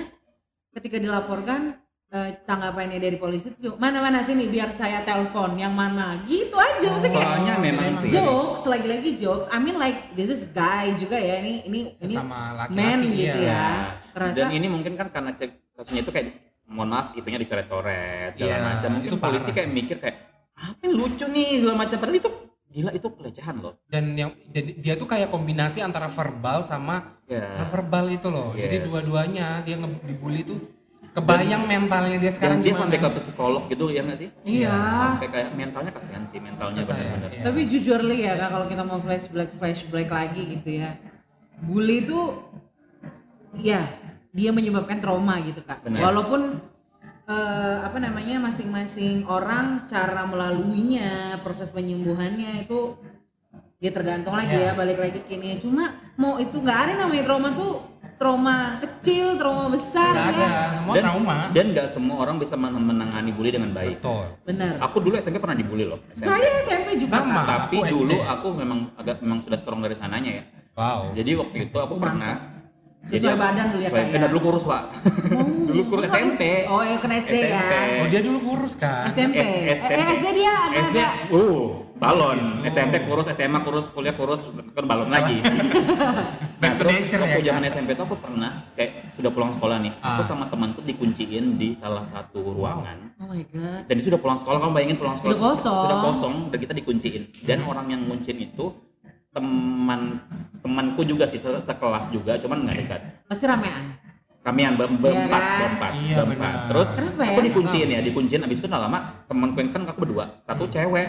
ketika 0.70 0.96
dilaporkan 0.96 1.60
eh, 2.08 2.30
tanggapannya 2.40 2.98
dari 2.98 3.14
polisi 3.16 3.50
itu 3.50 3.74
mana 3.76 3.98
mana 3.98 4.18
sini 4.20 4.46
biar 4.46 4.70
saya 4.70 5.02
telepon 5.02 5.54
yang 5.54 5.70
mana 5.70 6.22
gitu 6.24 6.54
aja 6.54 6.86
maksudnya 6.86 7.10
kayak 7.12 7.26
Soalnya 7.28 7.54
memang 7.56 7.86
memang 7.88 8.02
sih. 8.02 8.10
jokes 8.12 8.62
lagi-lagi 8.64 9.10
jokes. 9.12 9.46
I 9.48 9.58
mean 9.58 9.74
like 9.74 10.14
this 10.14 10.26
is 10.26 10.46
guy 10.48 10.90
juga 10.92 11.14
ya 11.14 11.38
ini 11.38 11.62
ini 11.64 11.80
ini 11.98 12.14
Sesama 12.14 12.38
laki-laki, 12.56 12.78
man 12.80 12.98
gitu 13.12 13.38
iya. 13.40 13.50
ya. 13.50 13.66
Terasa 14.10 14.36
dan 14.36 14.50
ini 14.52 14.66
mungkin 14.66 14.94
kan 14.94 15.06
karena 15.08 15.30
cek 15.32 15.50
kasusnya 15.72 16.00
itu 16.00 16.10
kayak 16.10 16.26
mohon 16.70 16.88
maaf 16.88 17.12
itunya 17.12 17.36
dicoret-coret 17.36 18.30
segala 18.32 18.46
Iya, 18.48 18.62
macam 18.64 18.90
mungkin 18.94 19.10
itu 19.10 19.16
polisi 19.18 19.44
parah. 19.44 19.56
kayak 19.56 19.70
mikir 19.70 19.96
kayak 19.98 20.16
apa 20.54 20.80
yang 20.80 20.94
lucu 20.94 21.24
nih 21.26 21.48
segala 21.58 21.76
macam 21.76 21.96
padahal 21.96 22.16
itu 22.16 22.30
gila 22.70 22.90
itu 22.92 23.08
pelecehan 23.10 23.56
loh 23.58 23.74
Dan 23.84 24.04
yang 24.14 24.30
jadi 24.46 24.70
dia 24.76 24.94
tuh 24.94 25.04
kayak 25.04 25.28
kombinasi 25.28 25.78
antara 25.80 26.06
verbal 26.06 26.62
sama 26.62 27.18
ya 27.26 27.42
non 27.56 27.66
verbal 27.66 28.06
itu 28.08 28.28
loh. 28.28 28.54
Jadi 28.54 28.76
Yes. 28.76 28.84
dua-duanya 28.86 29.46
dia 29.60 29.74
dibully 30.00 30.42
tuh 30.42 30.58
kebayang 31.10 31.66
mentalnya 31.66 32.14
dia 32.16 32.30
sekarang 32.30 32.58
dan 32.58 32.62
dia 32.62 32.70
gimana. 32.70 32.86
sampai 32.86 32.98
ke 33.00 33.10
psikolog 33.18 33.62
gitu 33.66 33.84
ya 33.88 34.00
nggak 34.00 34.14
sih 34.16 34.30
Iya. 34.44 34.70
sampai 35.10 35.26
kayak 35.28 35.48
mentalnya 35.52 35.90
kasihan 35.90 36.22
sih 36.24 36.38
mentalnya 36.38 36.80
benar-benar 36.80 37.28
iya. 37.28 37.42
Tapi 37.42 37.60
jujur 37.66 38.00
li 38.00 38.18
ya 38.20 38.32
Kak, 38.36 38.48
kalau 38.48 38.66
kita 38.66 38.82
mau 38.84 38.98
flashback 38.98 39.50
flashback 39.50 40.06
lagi 40.08 40.42
gitu 40.54 40.70
ya. 40.76 40.94
Bully 41.58 42.06
itu 42.06 42.18
ya 43.56 43.82
dia 44.30 44.50
menyebabkan 44.50 44.98
trauma 44.98 45.38
gitu 45.42 45.60
kak. 45.60 45.82
Benar. 45.82 46.00
Walaupun 46.06 46.40
eh, 47.26 47.76
apa 47.80 47.98
namanya 47.98 48.38
masing-masing 48.40 49.26
orang 49.26 49.84
cara 49.84 50.24
melaluinya 50.24 51.38
proses 51.40 51.70
penyembuhannya 51.70 52.64
itu 52.64 52.94
dia 53.80 53.90
tergantung 53.90 54.36
lagi 54.36 54.54
ya 54.54 54.76
balik 54.76 54.98
lagi 54.98 55.24
kini. 55.24 55.56
Cuma 55.56 55.88
mau 56.14 56.36
itu 56.36 56.52
nggak 56.54 56.78
ada 56.84 56.92
namanya 57.00 57.24
trauma 57.24 57.48
tuh 57.50 57.72
trauma 58.20 58.76
kecil, 58.76 59.40
trauma 59.40 59.72
besar 59.72 60.12
Nggak 60.12 60.28
ya. 60.28 60.44
ada, 60.44 60.48
semua 60.76 60.92
dan 60.92 61.02
trauma. 61.02 61.36
dan 61.56 61.66
nggak 61.72 61.88
semua 61.88 62.16
orang 62.20 62.36
bisa 62.36 62.52
men- 62.52 62.76
menangani 62.76 63.32
bully 63.32 63.48
dengan 63.48 63.72
baik. 63.72 63.96
Betul. 64.04 64.24
Benar. 64.44 64.72
Aku 64.84 65.00
dulu 65.00 65.16
SMP 65.16 65.40
pernah 65.40 65.56
dibully 65.56 65.88
loh. 65.88 65.96
SMP. 66.12 66.28
Saya 66.28 66.48
SMP 66.60 66.88
juga 67.00 67.16
Sama. 67.16 67.40
Kak. 67.40 67.46
Tapi 67.48 67.76
Aku 67.80 67.84
SD. 67.88 67.96
dulu 67.96 68.16
aku 68.20 68.48
memang 68.52 68.78
agak 69.00 69.16
memang 69.24 69.40
sudah 69.40 69.56
strong 69.56 69.80
dari 69.80 69.96
sananya 69.96 70.30
ya. 70.36 70.44
Wow. 70.76 71.16
Jadi 71.16 71.30
waktu 71.32 71.56
itu 71.64 71.76
aku 71.80 71.94
pernah 71.96 72.59
Sesuai 73.00 73.32
aku- 73.32 73.40
badan 73.40 73.66
dulu 73.72 73.80
ya, 73.80 73.90
Kak, 73.90 74.04
ya? 74.04 74.12
eh, 74.14 74.28
dulu 74.28 74.40
kurus 74.42 74.64
pak. 74.64 74.82
dulu 75.64 75.82
kurus 75.88 76.02
SMP. 76.06 76.42
Oh, 76.66 76.80
yang 76.80 77.00
kena 77.00 77.16
SD 77.18 77.34
ya. 77.34 77.48
SMP. 77.48 77.74
Oh 77.96 78.06
dia 78.06 78.20
dulu 78.20 78.38
kurus 78.44 78.74
kan? 78.76 79.08
SMP. 79.08 79.40
S- 79.40 79.82
Eh, 79.82 79.96
eh, 79.96 80.06
SD 80.14 80.26
dia 80.36 80.52
ada 80.52 80.74
SD, 80.76 80.94
agak 80.94 81.10
uh, 81.30 81.64
balon. 81.96 82.38
Gitu. 82.60 82.68
SMP 82.70 82.94
kurus, 83.02 83.26
SMA 83.30 83.58
kurus, 83.60 83.88
kuliah 83.88 84.12
kurus, 84.12 84.44
kan 84.70 84.84
balon 84.84 85.08
lagi. 85.08 85.40
nah, 86.62 86.70
terus 86.74 86.92
waktu 87.10 87.40
ya, 87.40 87.46
zaman 87.50 87.62
SMP 87.66 87.90
tuh 87.94 88.04
aku 88.04 88.16
pernah 88.16 88.68
kayak 88.74 89.16
sudah 89.16 89.30
pulang 89.30 89.50
sekolah 89.50 89.76
nih. 89.80 89.92
Aku 89.96 90.20
Ah. 90.20 90.26
sama 90.26 90.44
temanku 90.46 90.80
dikunciin 90.80 91.56
di 91.56 91.72
salah 91.72 92.04
satu 92.04 92.52
ruangan. 92.52 93.16
Oh 93.16 93.26
my 93.26 93.42
god. 93.46 93.82
Dan 93.84 93.96
itu 93.96 94.08
udah 94.08 94.20
pulang 94.20 94.38
sekolah, 94.38 94.58
kamu 94.60 94.72
bayangin 94.72 94.96
pulang 94.96 95.14
sekolah 95.14 95.32
Udah 95.32 95.42
kosong. 95.46 95.82
Sudah 95.82 95.98
kosong, 96.04 96.34
dan 96.48 96.58
kita 96.58 96.72
dikunciin. 96.74 97.22
Dan 97.42 97.58
orang 97.64 97.86
yang 97.88 98.00
ngunciin 98.02 98.38
itu 98.42 98.64
teman 99.30 100.18
temanku 100.60 101.00
juga 101.02 101.24
sih 101.24 101.38
se- 101.38 101.62
sekelas 101.62 102.10
juga, 102.10 102.34
cuman 102.36 102.66
nggak 102.66 102.76
dekat. 102.78 103.00
Pasti 103.26 103.44
ramean. 103.46 103.96
Kamian 104.40 104.72
ber- 104.72 104.88
Iya 104.88 104.96
berempat, 104.96 105.36
kan? 105.36 105.58
berempat, 105.60 105.92
Iya, 105.94 106.14
berempat. 106.16 106.36
benar. 106.40 106.54
Terus 106.66 106.88
Kenapa 106.96 107.22
aku 107.22 107.40
ya? 107.40 107.46
dikunciin 107.46 107.88
ya, 107.88 108.00
dikunciin. 108.00 108.40
Abis 108.40 108.58
itu 108.58 108.66
nggak 108.66 108.82
lama 108.82 108.98
temanku 109.28 109.56
yang 109.58 109.70
kan 109.70 109.82
aku 109.84 109.98
berdua, 110.00 110.24
satu 110.42 110.64
cewek, 110.66 111.08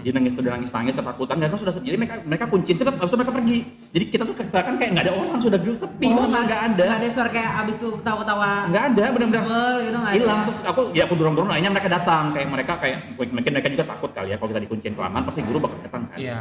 dia 0.00 0.12
nangis 0.12 0.32
tuh 0.32 0.42
nangis 0.42 0.70
nangis 0.70 0.94
ketakutan, 0.94 1.36
dan 1.36 1.48
sudah 1.52 1.74
jadi 1.76 1.96
mereka 1.96 2.14
mereka 2.22 2.44
kunciin 2.48 2.76
terus 2.76 2.88
abis 2.90 3.04
itu 3.06 3.16
mereka 3.16 3.32
pergi. 3.32 3.58
Jadi 3.90 4.04
kita 4.08 4.22
tuh 4.24 4.34
seakan 4.34 4.74
kayak 4.76 4.90
nggak 4.90 5.04
ada 5.06 5.12
orang, 5.12 5.38
sudah 5.38 5.58
gelap 5.60 5.78
sepi, 5.78 6.06
Oh, 6.08 6.24
nggak 6.24 6.42
nggak 6.42 6.62
ada, 6.72 6.84
Nggak 6.88 7.00
ada 7.00 7.08
suara 7.12 7.30
kayak 7.30 7.50
abis 7.60 7.76
tuh 7.78 7.92
tawa-tawa. 8.00 8.50
nggak 8.66 8.84
ada, 8.88 9.04
benar-benar 9.12 9.74
gitu 9.78 9.98
hilang. 10.10 10.40
Terus 10.42 10.58
aku 10.64 10.80
ya 10.90 11.02
aku 11.04 11.14
dorong 11.14 11.34
dorong, 11.36 11.50
akhirnya 11.52 11.70
mereka 11.70 11.88
datang, 11.92 12.24
kayak 12.32 12.48
mereka 12.48 12.72
kayak 12.76 12.96
mungkin 13.14 13.52
mereka 13.52 13.68
juga 13.68 13.84
takut 13.86 14.10
kali 14.10 14.32
ya 14.32 14.36
kalau 14.36 14.48
kita 14.48 14.60
dikunciin 14.64 14.94
kelamaan 14.96 15.22
pasti 15.22 15.40
guru 15.44 15.58
bakal 15.60 15.78
datang 15.78 16.02
kan. 16.08 16.16
Iya. 16.16 16.38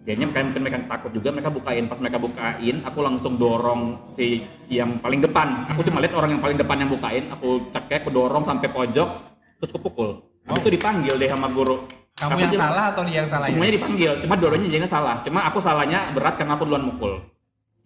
Jadinya 0.00 0.26
mereka 0.26 0.40
mungkin 0.42 0.62
mereka 0.62 0.78
takut 0.88 1.10
juga 1.12 1.28
mereka 1.28 1.50
bukain 1.50 1.84
pas 1.84 1.98
mereka 1.98 2.18
bukain 2.18 2.76
aku 2.80 2.98
langsung 2.98 3.36
dorong 3.36 3.80
si 4.14 4.40
yang 4.66 4.96
paling 4.96 5.20
depan 5.20 5.68
aku 5.68 5.80
cuma 5.82 6.00
lihat 6.00 6.14
orang 6.14 6.30
yang 6.30 6.42
paling 6.42 6.56
depan 6.56 6.76
yang 6.78 6.88
bukain 6.88 7.24
aku 7.28 7.48
cekek 7.70 8.00
aku 8.00 8.10
dorong 8.10 8.40
sampai 8.40 8.66
pojok 8.66 9.08
terus 9.56 9.70
aku 9.70 9.80
pukul 9.82 10.10
Habis 10.42 10.56
itu 10.58 10.70
dipanggil 10.72 11.14
deh 11.14 11.28
sama 11.28 11.46
guru 11.48 11.84
Kamu 12.10 12.26
Aku 12.26 12.38
yang 12.38 12.48
jel- 12.50 12.62
salah 12.62 12.84
atau 12.90 13.02
dia 13.02 13.16
yang 13.18 13.28
salah? 13.28 13.44
ya? 13.44 13.50
semuanya 13.50 13.72
dipanggil 13.76 14.12
cuma 14.18 14.34
dua-duanya 14.34 14.66
jadinya 14.66 14.88
salah 14.90 15.16
cuma 15.20 15.40
aku 15.42 15.58
salahnya 15.58 16.00
berat 16.10 16.34
karena 16.34 16.52
aku 16.54 16.64
duluan 16.64 16.84
mukul 16.86 17.12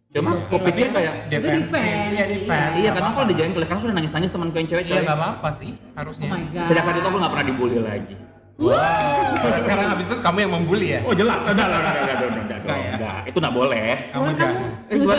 cuma 0.09 0.31
aku 0.31 0.55
okay. 0.55 0.67
pikir 0.71 0.87
kayak 0.89 1.15
Itu 1.29 1.49
defense, 1.51 1.75
Iya, 2.15 2.25
defense. 2.25 2.75
iya 2.77 2.89
karena 2.89 3.03
apa-apa. 3.05 3.17
kalau 3.17 3.27
dijalan 3.27 3.51
kelihatan 3.53 3.79
sudah 3.81 3.93
nangis-nangis 3.93 4.31
temanku 4.31 4.57
yang 4.57 4.69
cewek 4.69 4.85
Iya 4.87 5.01
nggak 5.03 5.19
apa-apa 5.19 5.49
sih 5.53 5.71
Oh 5.75 5.99
harusnya. 5.99 6.29
my 6.31 6.43
god. 6.47 6.63
sejak 6.65 6.83
saat 6.85 6.97
itu 6.97 7.07
aku 7.07 7.19
nggak 7.19 7.33
pernah 7.35 7.47
dibully 7.51 7.79
lagi 7.81 8.15
Wow. 8.55 9.35
Sekarang 9.67 9.87
habis 9.91 10.07
itu 10.07 10.17
kamu 10.23 10.39
yang 10.47 10.53
membuli 10.55 10.87
ya? 10.95 11.01
oh 11.03 11.11
jelas 11.11 11.43
udah 11.43 11.53
udah 11.67 11.81
udah 11.81 11.91
udah 11.91 12.15
udah 12.15 12.29
udah 12.31 12.59
udah 12.95 13.15
itu 13.27 13.37
nggak 13.43 13.55
boleh 13.55 13.81
Kamu 14.15 14.25
jangan. 14.39 14.69
Eh, 14.87 14.97
keluar 15.03 15.19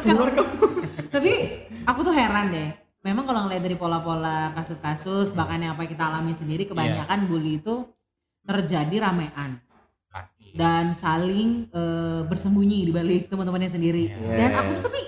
keluar 0.00 0.28
kamu. 0.32 0.56
kamu 0.56 0.82
Tapi 1.12 1.32
aku 1.84 2.00
tuh 2.00 2.14
heran 2.16 2.48
deh. 2.48 2.70
Memang 3.04 3.24
kalau 3.28 3.46
ngeliat 3.46 3.62
dari 3.62 3.76
pola-pola 3.78 4.52
kasus-kasus, 4.56 5.30
bahkan 5.36 5.60
yang 5.62 5.72
apa 5.78 5.86
kita 5.86 6.08
alami 6.08 6.34
sendiri, 6.34 6.66
kebanyakan 6.66 7.30
bully 7.30 7.62
itu 7.62 7.86
terjadi 8.42 9.06
ramean 9.06 9.60
Pasti. 10.08 10.56
dan 10.56 10.96
saling 10.96 11.68
eh, 11.68 12.20
bersembunyi 12.26 12.88
di 12.88 12.92
balik 12.92 13.28
teman-temannya 13.28 13.70
sendiri. 13.70 14.08
Yes. 14.08 14.36
Dan 14.40 14.50
aku 14.56 14.70
tuh 14.80 14.82
tapi 14.88 15.02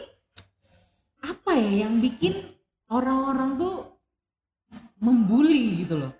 apa 1.24 1.52
ya 1.56 1.88
yang 1.88 1.94
bikin 1.98 2.52
orang-orang 2.92 3.56
tuh 3.56 3.74
membuli 5.00 5.80
gitu 5.82 5.96
loh. 6.04 6.12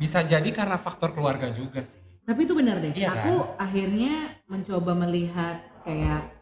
Bisa 0.00 0.24
jadi 0.24 0.48
karena 0.48 0.80
faktor 0.80 1.12
keluarga 1.12 1.52
juga 1.52 1.84
sih. 1.84 2.00
Tapi 2.24 2.48
itu 2.48 2.56
benar 2.56 2.80
deh. 2.80 2.96
Iya 2.96 3.12
aku 3.12 3.34
akhirnya 3.60 4.40
mencoba 4.48 4.96
melihat 4.96 5.60
kayak 5.84 6.40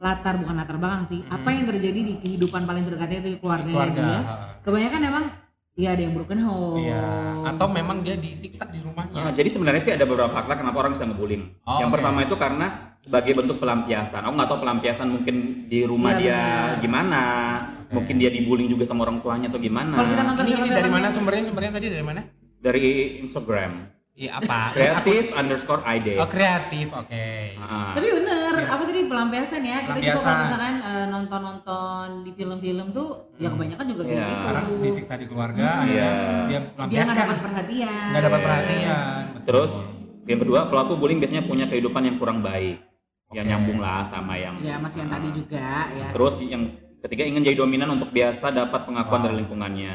latar 0.00 0.36
bukan 0.36 0.54
latar 0.56 0.76
belakang 0.76 1.04
sih. 1.08 1.20
Mhm. 1.24 1.32
Apa 1.32 1.48
yang 1.48 1.64
terjadi 1.64 2.00
di 2.00 2.14
kehidupan 2.20 2.68
paling 2.68 2.84
terdekatnya 2.84 3.18
itu 3.24 3.40
keluarganya 3.40 3.72
Keluarga. 3.72 4.04
dia. 4.04 4.18
Kebanyakan 4.60 5.00
emang 5.08 5.24
ya 5.80 5.88
ada 5.96 6.02
yang 6.04 6.12
broken 6.12 6.40
home. 6.44 6.80
Iya. 6.84 7.04
Atau 7.48 7.66
memang 7.72 8.04
dia 8.04 8.16
disiksa 8.20 8.68
di 8.68 8.84
rumahnya. 8.84 9.16
Nah, 9.28 9.32
jadi 9.32 9.48
sebenarnya 9.48 9.82
sih 9.84 9.92
ada 9.96 10.04
beberapa 10.04 10.28
faktor 10.28 10.60
kenapa 10.60 10.76
orang 10.84 10.92
bisa 10.92 11.04
ngebullying. 11.08 11.44
Oh, 11.64 11.80
yang 11.80 11.88
oke. 11.88 11.96
pertama 11.96 12.18
itu 12.20 12.36
karena 12.36 12.66
sebagai 13.00 13.32
bentuk 13.32 13.56
pelampiasan. 13.60 14.20
Aku 14.28 14.34
nggak 14.36 14.48
tahu 14.52 14.60
pelampiasan 14.60 15.08
mungkin 15.08 15.36
di 15.72 15.88
rumah 15.88 16.16
Iya, 16.16 16.20
dia 16.20 16.40
benar. 16.40 16.80
gimana, 16.84 17.22
mungkin 17.88 18.14
dia 18.20 18.28
dibullying 18.28 18.68
juga 18.68 18.84
sama 18.84 19.08
orang 19.08 19.24
tuanya 19.24 19.48
atau 19.48 19.60
gimana. 19.60 19.96
Kalau 19.96 20.10
kita 20.12 20.24
nonton 20.24 20.44
Ini, 20.44 20.52
ini 20.60 20.68
dari 20.68 20.90
mana 20.92 21.08
sumbernya? 21.08 21.44
Sumbernya 21.48 21.72
tadi 21.76 21.86
dari 21.88 22.04
mana? 22.04 22.20
Dari 22.60 22.84
Instagram, 23.18 23.88
Iya 24.12 24.36
apa? 24.36 24.76
kreatif 24.76 25.32
underscore 25.32 25.80
id. 25.88 26.20
Oh 26.20 26.28
kreatif, 26.28 26.92
oke. 26.92 27.24
Ah. 27.56 27.96
Tapi 27.96 28.08
bener, 28.12 28.52
apa 28.68 28.82
tadi 28.84 29.00
pelampiasan 29.08 29.62
ya? 29.62 29.80
Kita 29.80 29.96
juga 29.96 30.12
Pelampiasan. 30.12 30.20
kalau 30.20 30.42
misalkan 30.44 30.74
eh, 30.82 31.06
nonton-nonton 31.08 32.04
di 32.20 32.30
film-film 32.30 32.86
tuh, 32.90 33.08
ya 33.34 33.48
kebanyakan 33.48 33.84
juga 33.86 34.02
kayak 34.04 34.12
Iya. 34.14 34.28
gitu. 34.28 34.44
Karena 34.44 34.60
disiksa 34.78 35.14
di 35.16 35.24
keluarga, 35.24 35.68
Hmm. 35.72 35.88
Iya. 35.88 36.10
dia 36.44 36.58
Dia 36.86 37.00
nggak 37.02 37.16
dapat 37.18 37.38
perhatian. 37.40 38.08
Nggak 38.12 38.22
dapat 38.22 38.40
perhatian. 38.42 39.22
betul. 39.32 39.44
Terus 39.48 39.72
yang 40.26 40.38
kedua 40.38 40.60
pelaku 40.68 40.92
bullying 40.94 41.16
biasanya 41.16 41.42
punya 41.42 41.64
kehidupan 41.64 42.02
yang 42.04 42.16
kurang 42.16 42.38
baik, 42.40 42.76
yang 43.32 43.42
Oke. 43.42 43.50
nyambung 43.50 43.78
lah 43.78 44.04
sama 44.04 44.36
yang. 44.36 44.60
Ya 44.60 44.76
masih 44.76 45.00
yang 45.00 45.10
tadi 45.10 45.28
juga 45.32 45.64
ya. 45.88 46.12
Terus 46.12 46.34
yang 46.44 46.62
ketiga 47.00 47.24
ingin 47.24 47.40
jadi 47.42 47.56
dominan 47.56 47.88
untuk 47.90 48.12
biasa 48.12 48.52
dapat 48.52 48.84
pengakuan 48.84 49.16
Wow. 49.16 49.26
dari 49.26 49.36
lingkungannya. 49.38 49.94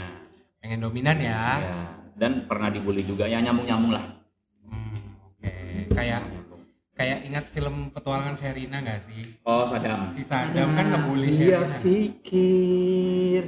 pengen 0.57 0.81
dominan 0.81 1.13
ya. 1.21 1.61
Ya. 1.61 1.77
Dan 2.15 2.47
pernah 2.47 2.71
dibully 2.71 3.03
juga, 3.03 3.27
ya 3.27 3.37
nyambung-nyambung 3.37 3.91
lah. 3.91 4.05
Hmm, 4.63 5.03
oke. 5.21 5.51
Kayak 5.91 6.23
kayak 6.95 7.19
ingat 7.21 7.45
film 7.45 7.91
petualangan 7.91 8.33
Sherina 8.33 8.79
nggak 8.79 8.99
sih? 9.01 9.35
Oh, 9.43 9.67
Sadam. 9.67 10.07
Si 10.09 10.23
Sadam 10.23 10.71
kan 10.71 10.85
ngebully 10.87 11.27
Dia 11.27 11.59
Sherina. 11.59 11.79
pikir 11.83 13.41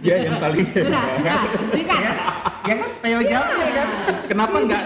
dia 0.00 0.16
yang 0.18 0.40
paling 0.40 0.64
Sudah, 0.64 1.04
sudah, 1.12 1.40
hentikan. 1.52 2.00
Ya 2.62 2.74
kan 2.74 2.90
Theo 2.98 3.20
jawab 3.20 3.52
ya 3.54 3.68
kan? 3.74 3.88
kenapa 4.24 4.56
enggak 4.58 4.82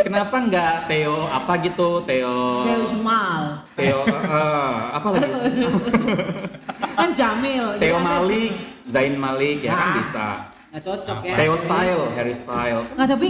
kenapa 0.00 0.36
enggak 0.38 0.74
Theo 0.86 1.14
apa 1.26 1.52
gitu 1.60 1.88
Theo 2.00 2.34
Theo 2.62 2.80
Jumal. 2.86 3.42
Theo 3.74 3.98
eh, 4.06 4.74
apa 4.88 5.06
lagi 5.10 5.30
Kan 6.94 7.10
Jamil. 7.10 7.66
Theo 7.74 7.90
Dia 7.90 7.90
ada- 7.92 8.06
Malik 8.22 8.52
Zain 8.86 9.14
Malik 9.16 9.58
ya 9.60 9.70
kan 9.72 9.82
Ah. 9.82 9.94
bisa 9.98 10.26
Nggak 10.70 10.82
cocok 10.86 11.18
ya. 11.26 11.34
Theo 11.34 11.54
Style 11.58 12.02
Harry 12.14 12.34
Style 12.34 12.82
Nggak 12.94 13.08
tapi 13.10 13.26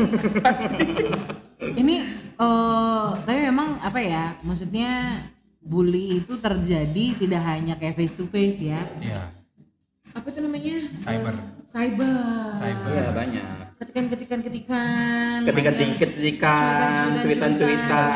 ini 1.80 1.96
eh 2.36 3.08
tapi 3.24 3.38
memang 3.48 3.80
apa 3.80 4.00
ya 4.00 4.36
maksudnya 4.44 5.24
bully 5.60 6.24
itu 6.24 6.36
terjadi 6.40 7.04
tidak 7.20 7.42
hanya 7.44 7.76
kayak 7.76 7.96
face 7.96 8.16
to 8.16 8.24
face 8.28 8.60
ya. 8.64 8.80
Iya. 9.00 9.40
apa 10.10 10.26
itu 10.26 10.42
namanya? 10.42 10.74
Cyber. 11.06 11.30
Eh, 11.30 11.62
cyber. 11.70 12.50
Cyber. 12.58 12.90
Iya 12.90 13.06
banyak. 13.14 13.46
Ketikan 13.78 14.04
ketikan 14.10 14.40
ketikan 14.42 15.38
ketika 15.46 15.70
cingkit-cingkitan 15.72 17.14
cuitan-cuitan. 17.22 18.10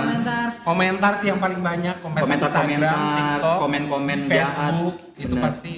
komentar 0.00 0.48
Komentar 0.64 1.12
sih 1.20 1.28
yang 1.28 1.38
paling 1.38 1.60
banyak 1.60 2.00
komentar, 2.00 2.24
komentar-komentar 2.24 2.96
Instagram, 2.96 3.14
TikTok, 3.20 3.56
komen-komen 3.60 4.18
jahat. 4.24 4.72
Facebook 4.72 4.96
itu 5.20 5.34
Benar. 5.36 5.44
pasti 5.44 5.72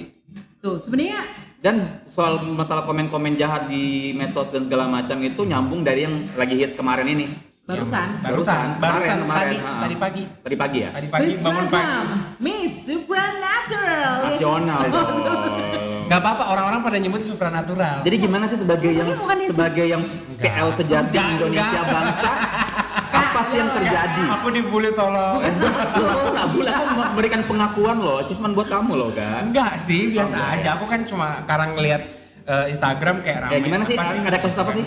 tuh 0.57 0.75
sebenarnya 0.79 1.19
dan 1.57 2.05
soal 2.13 2.41
masalah 2.45 2.85
komen-komen 2.85 3.33
jahat 3.37 3.65
di 3.65 4.13
medsos 4.13 4.53
dan 4.53 4.65
segala 4.65 4.85
macam 4.85 5.17
itu 5.25 5.41
nyambung 5.41 5.81
dari 5.81 6.05
yang 6.05 6.15
lagi 6.37 6.53
hits 6.53 6.77
kemarin 6.77 7.09
ini. 7.09 7.25
Barusan. 7.67 8.23
Barusan. 8.23 8.79
Barusan, 8.79 8.79
barusan. 8.79 9.17
kemarin, 9.27 9.43
tadi. 9.43 9.55
kemarin, 9.59 9.59
ha. 9.59 9.83
tadi 9.83 9.95
pagi. 9.99 10.23
Tadi 10.39 10.55
pagi 10.55 10.77
ya? 10.79 10.89
Tadi 10.95 11.07
pagi 11.11 11.21
Please 11.27 11.41
bangun 11.43 11.65
pagi. 11.67 11.95
Miss 12.39 12.73
Supernatural 12.87 14.13
nasional. 14.31 14.79
Dong. 15.27 16.07
nggak 16.07 16.19
apa-apa 16.23 16.43
orang-orang 16.55 16.79
pada 16.87 16.97
nyebut 17.03 17.21
supranatural. 17.27 17.99
Jadi 18.07 18.15
gimana 18.15 18.47
sih 18.47 18.55
sebagai 18.55 18.91
yang 18.95 19.11
sebagai 19.51 19.85
yang 19.91 20.03
PL 20.39 20.67
sejati 20.71 21.11
Enggak, 21.11 21.35
Indonesia 21.35 21.81
enggak. 21.83 21.91
bangsa 21.91 22.31
apa 23.47 23.49
sih 23.49 23.57
yang 23.57 23.71
terjadi? 23.73 24.23
aku 24.29 24.47
dibully 24.49 24.91
tolong 24.91 25.39
Lo 25.39 26.29
nggak 26.29 26.49
boleh 26.49 26.67
kan 26.69 26.85
memberikan 26.93 27.41
pengakuan 27.43 27.97
loh, 27.97 28.19
achievement 28.19 28.53
buat 28.53 28.67
kamu 28.67 28.91
loh 28.93 29.11
kan? 29.11 29.41
enggak 29.45 29.79
sih 29.81 30.11
biasa 30.11 30.35
Oh, 30.37 30.53
aja 30.53 30.69
aku 30.73 30.85
kan 30.85 30.99
cuma 31.01 31.27
karang 31.43 31.71
ngeliat 31.73 32.01
eh, 32.43 32.65
Instagram 32.69 33.15
kayak 33.21 33.39
ramai 33.41 33.53
Ya 33.53 33.59
gimana 33.61 33.83
sih? 33.83 33.95
apa 33.95 34.11
Ada 34.21 34.37
kasus 34.37 34.57
apa 34.57 34.71
sih? 34.73 34.85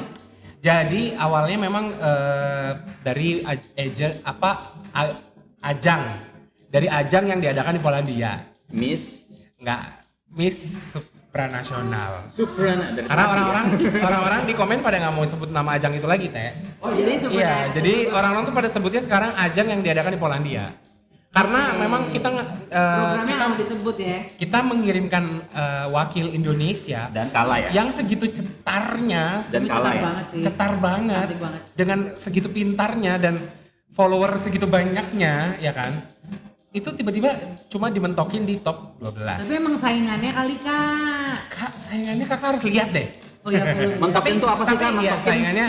Jadi 0.61 1.02
awalnya 1.14 1.57
memang 1.59 1.85
eh, 1.90 2.71
dari 3.00 3.40
eja- 3.75 4.21
apa 4.23 4.50
a- 4.90 5.17
ajang 5.62 6.05
dari 6.67 6.87
ajang 6.87 7.25
yang 7.26 7.40
diadakan 7.40 7.75
di 7.75 7.81
Polandia. 7.81 8.33
Miss 8.69 9.25
Nggak 9.57 9.83
Miss 10.31 10.95
supranasional. 11.31 12.27
Supran 12.27 12.79
Karena 13.07 13.25
orang-orang 13.31 13.65
orang-orang 14.03 14.41
di 14.51 14.55
komen 14.59 14.83
pada 14.83 14.99
nggak 14.99 15.15
mau 15.15 15.23
sebut 15.23 15.55
nama 15.55 15.79
ajang 15.79 15.95
itu 15.95 16.11
lagi 16.11 16.27
teh. 16.27 16.51
Oh, 16.83 16.91
jadi 16.91 17.23
super 17.23 17.39
Iya, 17.39 17.71
jadi 17.71 18.11
orang-orang 18.11 18.51
tuh 18.51 18.55
pada 18.59 18.67
sebutnya 18.67 18.99
sekarang 18.99 19.31
ajang 19.39 19.67
yang 19.71 19.81
diadakan 19.87 20.11
di 20.11 20.19
Polandia. 20.19 20.75
Karena 21.31 21.79
memang 21.79 22.11
kita 22.11 22.27
eh, 22.35 22.43
programnya 22.75 23.23
kita 23.23 23.39
nggak 23.39 23.51
mau 23.55 23.59
disebut 23.63 23.97
ya. 24.03 24.19
kita 24.35 24.59
mengirimkan 24.67 25.25
eh, 25.55 25.87
wakil 25.87 26.27
Indonesia 26.35 27.07
dan 27.15 27.31
kalah 27.31 27.59
ya. 27.63 27.71
yang 27.71 27.95
segitu 27.95 28.27
cetarnya, 28.27 29.47
Dan 29.55 29.63
Tapi 29.63 29.71
kalah 29.71 29.79
cetar 29.87 29.95
ya. 29.95 30.03
banget 30.03 30.25
sih. 30.27 30.43
cetar 30.43 30.73
banget, 30.83 31.15
Cantik 31.31 31.39
banget. 31.39 31.61
dengan 31.79 31.99
segitu 32.19 32.51
pintarnya 32.51 33.23
dan 33.23 33.35
follower 33.95 34.35
segitu 34.43 34.67
banyaknya, 34.67 35.55
ya 35.63 35.71
kan? 35.71 36.03
Itu 36.71 36.95
tiba-tiba 36.95 37.35
cuma 37.67 37.91
dimentokin 37.91 38.47
di 38.47 38.62
top 38.62 38.95
12. 39.03 39.43
Tapi 39.43 39.53
emang 39.53 39.75
saingannya 39.75 40.31
kali 40.31 40.55
kak. 40.57 41.39
Kak, 41.50 41.73
saingannya 41.77 42.25
kakak 42.25 42.47
harus 42.55 42.62
lihat 42.62 42.89
deh. 42.91 43.11
Oh 43.43 43.50
ya 43.50 43.67
perlu. 43.67 43.99
Mentokin 44.03 44.39
tuh 44.39 44.47
apa 44.47 44.62
sih 44.62 44.71
Tapi 44.71 44.79
kan? 44.81 44.93
ya 44.95 45.00
Mentokin? 45.12 45.27
saingannya 45.27 45.67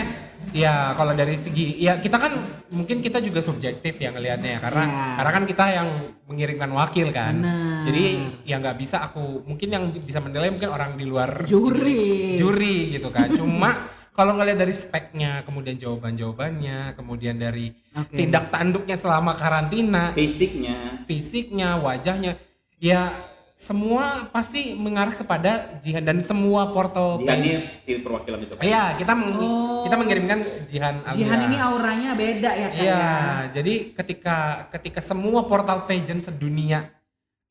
ya 0.50 0.74
kalau 0.92 1.14
dari 1.14 1.38
segi 1.38 1.78
ya 1.78 1.96
kita 1.96 2.18
kan 2.18 2.34
mungkin 2.68 2.98
kita 2.98 3.18
juga 3.18 3.38
subjektif 3.38 3.94
ya 3.94 4.10
ngelihatnya 4.10 4.58
ya 4.58 4.60
karena 4.60 4.84
Iya. 4.84 5.06
karena 5.14 5.30
kan 5.32 5.44
kita 5.46 5.64
yang 5.72 5.88
mengirimkan 6.24 6.70
wakil 6.70 7.08
kan. 7.10 7.34
Benar. 7.36 7.82
Jadi 7.86 8.04
ya 8.42 8.56
nggak 8.58 8.76
bisa 8.76 8.96
aku 9.02 9.42
mungkin 9.42 9.68
yang 9.68 9.84
bisa 9.96 10.18
menilai 10.18 10.50
mungkin 10.50 10.70
orang 10.70 10.94
di 10.94 11.02
luar 11.02 11.42
Juri. 11.42 12.38
juri 12.38 12.92
gitu 12.92 13.10
kan. 13.10 13.26
Cuma 13.32 13.70
kalau 14.12 14.36
ngelihat 14.36 14.60
dari 14.60 14.72
speknya, 14.72 15.40
kemudian 15.42 15.74
jawaban-jawabannya, 15.74 16.92
kemudian 16.92 17.36
dari 17.36 17.72
Oke. 17.90 18.12
tindak 18.12 18.52
tanduknya 18.52 18.94
selama 18.94 19.34
karantina, 19.34 20.12
Fisiknya. 20.12 21.00
fisiknya, 21.04 21.80
wajahnya, 21.80 22.36
ya 22.76 23.12
semua 23.54 24.26
pasti 24.28 24.74
mengarah 24.74 25.14
kepada 25.14 25.78
jihad 25.78 26.02
dan 26.02 26.18
semua 26.18 26.74
portal 26.74 27.22
Jihan 27.22 27.38
ini 27.38 27.62
si 27.86 27.92
perwakilan 28.02 28.42
itu 28.42 28.52
kan. 28.58 28.62
Iya, 28.66 28.84
kita 28.98 29.12
meng- 29.14 29.38
Oh. 29.38 29.86
kita 29.86 29.94
mengirimkan 29.94 30.38
Jihan 30.66 30.98
Amira. 31.00 31.14
Jihan 31.14 31.40
ini 31.46 31.56
auranya 31.56 32.10
beda 32.12 32.50
ya 32.52 32.68
kak. 32.68 32.82
Iya, 32.82 32.90
ya? 32.90 33.06
jadi 33.54 33.74
ketika 33.94 34.36
ketika 34.68 34.98
semua 35.00 35.46
portal 35.46 35.86
pageant 35.86 36.20
sedunia 36.20 36.90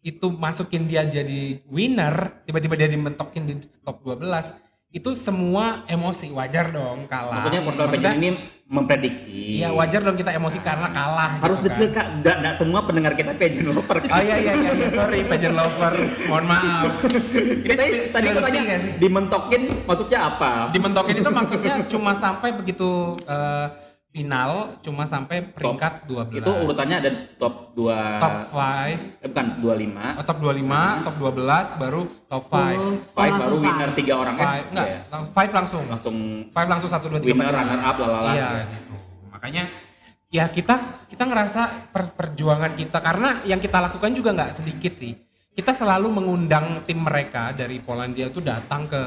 itu 0.04 0.28
masukin 0.28 0.84
dia 0.84 1.08
jadi 1.08 1.64
winner, 1.72 2.44
tiba-tiba 2.44 2.76
dia 2.76 2.90
dimentokin 2.92 3.48
di 3.48 3.54
top 3.80 4.04
12, 4.04 4.52
itu 4.92 5.16
semua 5.16 5.88
emosi 5.88 6.36
wajar 6.36 6.68
dong 6.68 7.08
kalah. 7.08 7.40
Maksudnya 7.40 7.64
portal 7.64 7.88
Maksudnya, 7.88 8.12
ini 8.20 8.30
memprediksi. 8.68 9.64
Iya, 9.64 9.72
wajar 9.72 10.04
dong 10.04 10.20
kita 10.20 10.36
emosi 10.36 10.60
karena 10.60 10.92
kalah 10.92 11.40
Harus 11.40 11.64
gitu 11.64 11.72
detail 11.72 11.92
kan. 11.96 12.08
kak. 12.20 12.36
Nggak, 12.44 12.54
semua 12.60 12.80
pendengar 12.84 13.16
kita 13.16 13.32
pageant 13.36 13.72
lover 13.72 13.98
kan. 14.04 14.12
Oh 14.12 14.22
iya 14.24 14.36
iya 14.40 14.54
iya, 14.56 14.72
iya, 14.76 14.88
sorry 14.92 15.24
pageant 15.24 15.56
lover. 15.56 15.96
Mohon 16.28 16.46
maaf. 16.48 16.92
Ini 17.72 18.08
Tadi 18.12 18.28
aku 18.36 18.40
tanya 18.44 18.62
dimentokin 19.00 19.62
maksudnya 19.88 20.20
apa? 20.28 20.52
Dimentokin 20.76 21.16
itu 21.24 21.32
maksudnya 21.32 21.76
cuma 21.88 22.12
sampai 22.12 22.52
begitu 22.52 23.16
eh, 23.24 23.68
final 24.12 24.76
cuma 24.84 25.08
sampai 25.08 25.40
peringkat 25.42 26.04
12. 26.04 26.44
Itu 26.44 26.52
urutannya 26.52 27.00
ada 27.00 27.10
top 27.40 27.72
2 27.74 28.20
top 28.20 28.36
5 28.52 28.92
eh, 28.92 28.98
bukan 29.24 29.46
25. 29.64 30.20
Oh, 30.20 30.26
top 30.28 30.38
25, 30.44 31.08
top 31.08 31.16
12 31.16 31.80
baru 31.80 32.02
top 32.28 32.44
5. 32.46 32.52
10. 32.52 32.52
Oh, 32.52 32.92
5 33.16 33.16
baru 33.16 33.32
langsung 33.32 33.56
winner 33.58 33.90
five. 33.90 33.98
tiga 33.98 34.14
orang 34.20 34.36
kan? 34.36 34.46
Five, 34.46 34.66
enggak, 34.68 34.88
Iya. 34.88 35.00
lang- 35.08 35.30
five 35.32 35.52
langsung. 35.54 35.84
Langsung 35.88 36.16
Five 36.52 36.68
langsung 36.68 36.90
1 36.92 37.06
2 37.08 37.18
3 37.18 37.28
winner, 37.32 37.54
runner 37.56 37.80
up, 37.82 37.96
lalala. 37.98 38.32
Iya, 38.36 38.48
gitu. 38.68 38.94
Makanya 39.32 39.64
ya 40.28 40.46
kita 40.48 40.76
kita 41.08 41.24
ngerasa 41.24 41.62
per- 41.92 42.12
perjuangan 42.12 42.76
kita 42.76 43.00
karena 43.00 43.40
yang 43.44 43.60
kita 43.60 43.80
lakukan 43.80 44.12
juga 44.12 44.36
nggak 44.36 44.52
sedikit 44.54 44.92
sih. 44.92 45.16
Kita 45.52 45.72
selalu 45.72 46.12
mengundang 46.12 46.84
tim 46.84 47.00
mereka 47.00 47.52
dari 47.52 47.80
Polandia 47.80 48.28
itu 48.28 48.40
datang 48.40 48.88
ke 48.88 49.02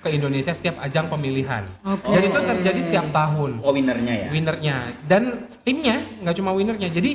ke 0.00 0.08
Indonesia 0.10 0.50
setiap 0.50 0.80
ajang 0.80 1.06
pemilihan. 1.06 1.64
Oke. 1.84 2.08
Dan 2.08 2.22
itu 2.24 2.38
terjadi 2.40 2.80
setiap 2.80 3.06
tahun. 3.12 3.60
Oh 3.60 3.70
winnernya 3.70 4.14
ya. 4.16 4.28
Winernya 4.32 4.76
dan 5.04 5.44
timnya 5.60 6.00
nggak 6.24 6.36
cuma 6.36 6.50
winernya. 6.52 6.88
Jadi 6.88 7.10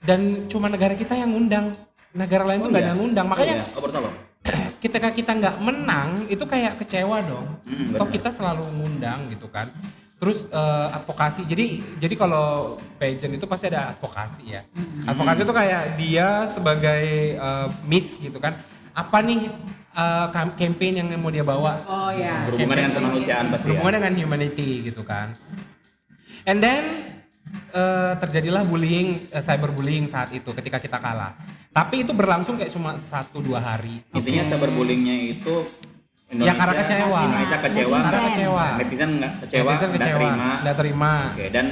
dan 0.00 0.46
cuma 0.46 0.68
negara 0.68 0.92
kita 0.92 1.16
yang 1.16 1.32
ngundang. 1.32 1.72
Negara 2.10 2.42
lain 2.44 2.60
Oh, 2.60 2.64
tuh 2.66 2.70
nggak 2.70 2.82
iya? 2.82 2.88
ada 2.88 2.92
yang 2.92 3.00
ngundang. 3.00 3.26
Makanya 3.26 3.54
Oh, 3.72 3.88
iya. 3.88 4.00
oh, 4.00 4.14
ketika 4.84 5.08
kita 5.12 5.32
nggak 5.36 5.56
menang 5.60 6.08
itu 6.28 6.44
kayak 6.44 6.76
kecewa 6.80 7.20
dong. 7.24 7.46
Hmm, 7.64 7.96
Toh 7.96 8.08
kita 8.08 8.28
selalu 8.28 8.64
ngundang 8.68 9.28
gitu 9.32 9.48
kan. 9.48 9.68
Terus 10.20 10.44
eh, 10.44 10.88
advokasi. 10.92 11.48
Jadi 11.48 11.64
jadi 11.96 12.14
kalau 12.16 12.76
pageant 13.00 13.32
itu 13.32 13.46
pasti 13.48 13.72
ada 13.72 13.96
advokasi 13.96 14.42
ya. 14.44 14.60
Advokasi 15.08 15.48
itu 15.48 15.54
kayak 15.56 15.82
dia 15.96 16.44
sebagai 16.52 17.04
eh, 17.36 17.66
miss 17.88 18.20
gitu 18.20 18.36
kan. 18.36 18.60
Apa 18.92 19.24
nih 19.24 19.48
eh, 19.92 20.26
kam- 20.30 20.54
campaign 20.54 20.92
yang 20.98 21.08
mau 21.16 21.28
dia 21.28 21.42
bawa? 21.42 21.82
Oh 21.84 22.10
ya. 22.10 22.46
Berhubungan 22.46 22.76
dengan 22.76 22.92
kemanusiaan 22.94 23.44
pasti 23.48 23.64
ya. 23.64 23.68
Berhubungan 23.70 23.94
dengan 23.96 24.12
humanity 24.16 24.68
gitu 24.84 25.02
kan. 25.02 25.34
And 26.44 26.58
then 26.58 26.82
eh, 27.70 28.12
terjadilah 28.16 28.62
bullying, 28.62 29.28
eh, 29.28 29.40
cyberbullying 29.40 30.06
saat 30.06 30.30
itu 30.30 30.50
ketika 30.52 30.78
kita 30.78 30.98
kalah. 30.98 31.34
Tapi 31.70 32.02
itu 32.02 32.10
berlangsung 32.10 32.58
kayak 32.58 32.70
cuma 32.70 32.94
satu 32.96 33.38
dua 33.38 33.58
hari. 33.60 34.02
Intinya 34.10 34.42
cyberbullyingnya 34.44 35.16
itu 35.32 35.66
Ya, 36.30 36.54
karena 36.54 36.78
kecewa. 36.78 37.20
Indonesia 37.26 37.58
kecewa. 37.58 37.90
Netizen. 37.90 38.06
Karena 38.06 38.28
kecewa. 38.30 38.64
Netizen 38.78 39.10
nggak 39.18 39.32
kecewa, 39.42 39.66
Netizen 39.66 39.88
nggak 39.90 39.98
kecewa, 39.98 40.18
terima. 40.22 40.50
nggak 40.62 40.76
terima. 40.78 41.12
Oke, 41.26 41.46
dan 41.50 41.66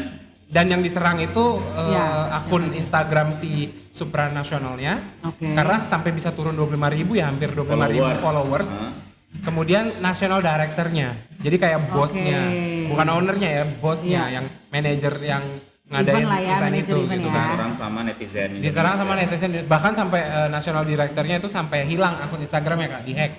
Dan 0.48 0.64
yang 0.66 0.80
diserang 0.80 1.20
itu 1.20 1.60
eh, 1.60 1.92
Ya, 1.92 2.32
akun 2.34 2.64
siapa? 2.64 2.80
Instagram 2.80 3.28
si 3.30 3.68
supranasionalnya. 3.92 5.20
Oke. 5.22 5.44
Karena 5.44 5.84
sampai 5.84 6.10
bisa 6.10 6.32
turun 6.32 6.52
25.000 6.52 6.88
ribu 6.94 7.12
ya, 7.14 7.28
hampir 7.28 7.52
25.000 7.52 7.68
ribu 7.86 8.00
Follower. 8.00 8.16
followers. 8.18 8.70
Hah? 8.74 8.92
Kemudian 9.38 10.00
national 10.00 10.40
directornya, 10.40 11.12
jadi 11.38 11.56
kayak 11.58 11.92
bosnya, 11.92 12.48
bukan 12.88 13.08
ownernya 13.12 13.50
ya, 13.52 13.64
bosnya 13.76 14.22
Iya. 14.24 14.34
yang 14.34 14.44
manajer 14.66 15.14
yang 15.20 15.44
ngadain 15.86 16.16
Event 16.16 16.26
lah 16.26 16.38
ya, 16.38 16.48
event 16.48 16.64
manajer 16.64 16.84
itu 16.88 16.96
event 16.98 17.20
gitu 17.20 17.28
ya. 17.28 17.36
kan. 17.36 17.44
diserang 17.46 17.72
sama 17.76 17.98
netizen. 18.02 18.50
Diserang 18.56 18.94
sama 18.96 19.12
Indonesia. 19.14 19.46
netizen, 19.46 19.68
bahkan 19.68 19.92
sampai 19.92 20.20
eh, 20.24 20.48
national 20.48 20.82
directornya 20.82 21.36
itu 21.38 21.48
sampai 21.48 21.78
hilang 21.84 22.14
akun 22.18 22.40
Instagramnya 22.40 22.88
kak, 22.90 23.02
dihack. 23.04 23.32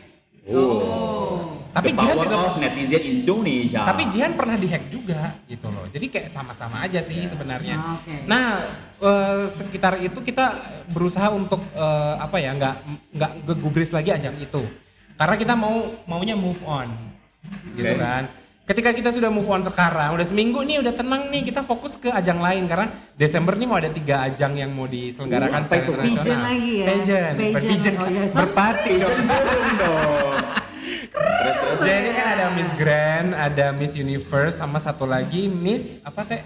Oh. 0.47 1.57
Tapi 1.79 1.89
The 1.95 2.01
Jihan 2.03 2.17
juga 2.19 2.35
of 2.35 2.55
netizen 2.59 3.03
Indonesia. 3.07 3.81
Tapi 3.87 4.03
Jihan 4.11 4.31
pernah 4.35 4.55
dihack 4.59 4.83
juga 4.91 5.21
gitu 5.47 5.67
loh. 5.71 5.85
Jadi 5.87 6.05
kayak 6.11 6.27
sama-sama 6.27 6.83
aja 6.83 6.99
sih 6.99 7.23
sebenarnya. 7.23 7.75
Ah, 7.79 7.95
oke. 7.95 8.15
Nah 8.27 8.45
eh, 8.99 9.43
sekitar 9.47 9.93
itu 9.97 10.19
kita 10.19 10.45
berusaha 10.91 11.31
untuk 11.31 11.63
eh, 11.71 12.13
apa 12.19 12.37
ya 12.37 12.51
nggak 12.51 12.75
nggak 13.15 13.31
gegubris 13.47 13.95
lagi 13.95 14.11
ajang 14.11 14.35
itu. 14.35 14.67
Karena 15.15 15.35
kita 15.35 15.51
mau 15.55 15.83
maunya 16.07 16.35
move 16.35 16.63
on, 16.63 16.87
gitu 17.75 17.91
Oke. 17.91 17.99
kan. 17.99 18.23
Ketika 18.63 18.93
kita 18.93 19.09
sudah 19.09 19.27
move 19.27 19.49
on 19.49 19.65
sekarang, 19.65 20.13
udah 20.13 20.23
seminggu 20.23 20.61
nih, 20.61 20.77
udah 20.77 20.93
tenang 20.93 21.27
nih, 21.27 21.41
kita 21.41 21.59
fokus 21.59 21.97
ke 21.97 22.07
ajang 22.07 22.37
lain 22.37 22.69
karena 22.69 22.87
Desember 23.17 23.57
nih 23.57 23.65
mau 23.65 23.81
ada 23.81 23.89
tiga 23.89 24.21
ajang 24.23 24.55
yang 24.55 24.69
mau 24.69 24.85
Oh, 24.85 24.87
diselenggarakan 24.87 25.65
apa 25.65 25.67
secara 25.67 25.81
itu? 25.81 25.91
internasional. 26.05 26.39
Lagi 26.45 26.71
ya? 26.71 26.85
Pageant, 26.85 27.35
lagi. 27.35 27.49
Oh, 27.97 28.07
iya, 28.85 28.99
dong. 29.01 29.17
Belum 29.27 29.69
dong. 29.75 30.58
Terus 31.11 31.55
terus. 31.57 31.79
Jadi 31.79 32.09
kan 32.11 32.27
ada 32.29 32.45
Miss 32.51 32.71
Grand, 32.73 33.29
ada 33.31 33.65
Miss 33.71 33.93
Universe, 33.93 34.55
sama 34.55 34.77
satu 34.77 35.03
lagi 35.03 35.45
Miss 35.45 35.99
apa 36.01 36.21
teh? 36.23 36.41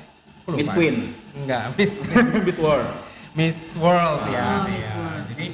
Miss. 0.49 0.67
Queen. 0.69 1.11
Enggak, 1.33 1.71
Miss 1.77 1.93
Miss 2.45 2.57
World. 2.57 2.89
Miss 3.33 3.57
World 3.75 4.21
ya. 4.27 4.43
Oh, 4.43 4.59
Miss 4.65 4.79
iya. 4.79 4.91
World. 4.93 5.23
Jadi 5.29 5.47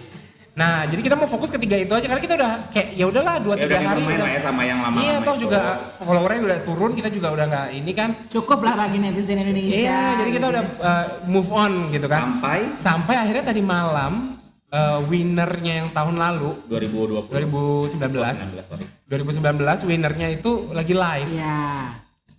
Nah, 0.50 0.84
jadi 0.84 1.00
kita 1.00 1.15
mau 1.15 1.24
fokus 1.24 1.48
ke 1.48 1.56
tiga 1.56 1.80
itu 1.80 1.88
aja 1.88 2.04
karena 2.04 2.19
kita 2.19 2.36
udah 2.36 2.52
kayak 2.67 2.91
ya 2.91 3.08
udahlah 3.08 3.39
dua 3.39 3.56
Ya 3.56 3.63
tiga 3.63 3.80
udah 3.80 3.80
hari 3.88 4.04
udah- 4.04 4.19
lah 4.19 4.28
ya 4.28 4.41
sama 4.43 4.62
yang 4.67 4.80
lama. 4.84 4.98
Iya, 5.00 5.15
toh 5.24 5.36
juga 5.39 5.60
followernya 5.95 6.41
udah 6.43 6.60
turun, 6.67 6.91
kita 6.91 7.08
juga 7.08 7.28
udah 7.32 7.45
nggak 7.48 7.67
ini 7.72 7.91
kan. 7.95 8.10
Cukup 8.28 8.60
lah 8.60 8.76
bagi 8.76 9.00
netizen 9.00 9.39
Indonesia. 9.39 9.72
Iya, 9.80 10.04
jadi 10.19 10.32
kita 10.36 10.48
udah 10.52 10.63
uh, 10.84 11.06
move 11.24 11.48
on 11.48 11.72
gitu 11.89 12.12
kan. 12.12 12.19
sampai 12.28 12.60
Sampai 12.76 13.15
akhirnya 13.15 13.45
tadi 13.45 13.63
malam 13.63 14.36
uh, 14.73 14.99
winernya 15.05 15.86
yang 15.86 15.89
tahun 15.93 16.15
lalu 16.17 16.55
2020. 16.69 17.29
2019 17.29 17.99
19, 17.99 18.65
sorry. 18.65 18.86
2019 19.10 19.89
winernya 19.89 20.27
itu 20.34 20.51
lagi 20.73 20.93
live. 20.93 21.29
Iya. 21.29 21.60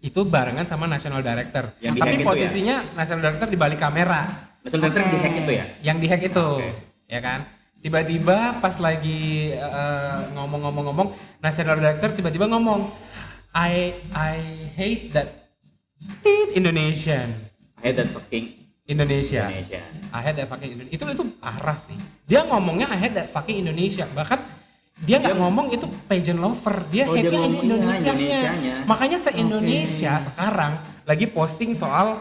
itu 0.00 0.24
barengan 0.24 0.64
sama 0.64 0.88
national 0.88 1.20
director. 1.20 1.76
Yang 1.76 2.00
Tapi 2.00 2.16
itu 2.16 2.24
posisinya 2.24 2.80
national 2.96 3.20
director 3.20 3.48
di 3.52 3.58
balik 3.60 3.76
kamera. 3.76 4.48
National 4.64 4.92
Director 4.92 5.04
Oke. 5.04 5.12
di 5.12 5.18
hack 5.20 5.34
itu 5.40 5.52
ya? 5.52 5.64
Yang 5.80 5.96
di 5.96 6.06
hack 6.08 6.22
itu, 6.28 6.48
Oke. 6.60 6.70
ya 7.08 7.20
kan? 7.24 7.40
Tiba-tiba 7.80 8.60
pas 8.60 8.76
lagi 8.76 9.52
eh, 9.56 10.18
ngomong-ngomong-ngomong, 10.36 11.08
national 11.40 11.80
director 11.80 12.12
tiba-tiba 12.12 12.44
ngomong, 12.44 12.92
I 13.56 13.96
I 14.12 14.36
hate 14.76 15.16
that 15.16 15.48
Indonesian. 16.52 17.32
I 17.80 17.88
hate 17.88 17.96
that 18.04 18.12
fucking 18.12 18.59
Indonesia. 18.90 19.42
Indonesia. 19.46 19.83
I 20.11 20.20
hate 20.20 20.37
that 20.37 20.48
fucking 20.48 20.70
Indonesia. 20.72 20.92
Itu 20.92 21.05
itu 21.07 21.24
parah 21.37 21.79
sih. 21.81 21.96
Dia 22.24 22.42
ngomongnya 22.42 22.87
I 22.87 22.98
hate 22.98 23.14
that 23.14 23.29
fucking 23.29 23.61
Indonesia. 23.61 24.05
Bahkan 24.07 24.38
dia 25.00 25.16
nggak 25.16 25.33
ngomong 25.35 25.70
itu 25.70 25.87
pageant 26.05 26.38
lover. 26.38 26.76
Dia 26.88 27.07
Oh, 27.07 27.14
ngomong, 27.14 27.24
iya, 27.57 27.62
Indonesianya. 27.64 28.12
Indonesianya. 28.12 28.74
Makanya 28.85 29.18
se-Indonesia 29.18 30.12
sekarang 30.22 30.72
lagi 31.03 31.26
posting 31.26 31.72
soal 31.72 32.18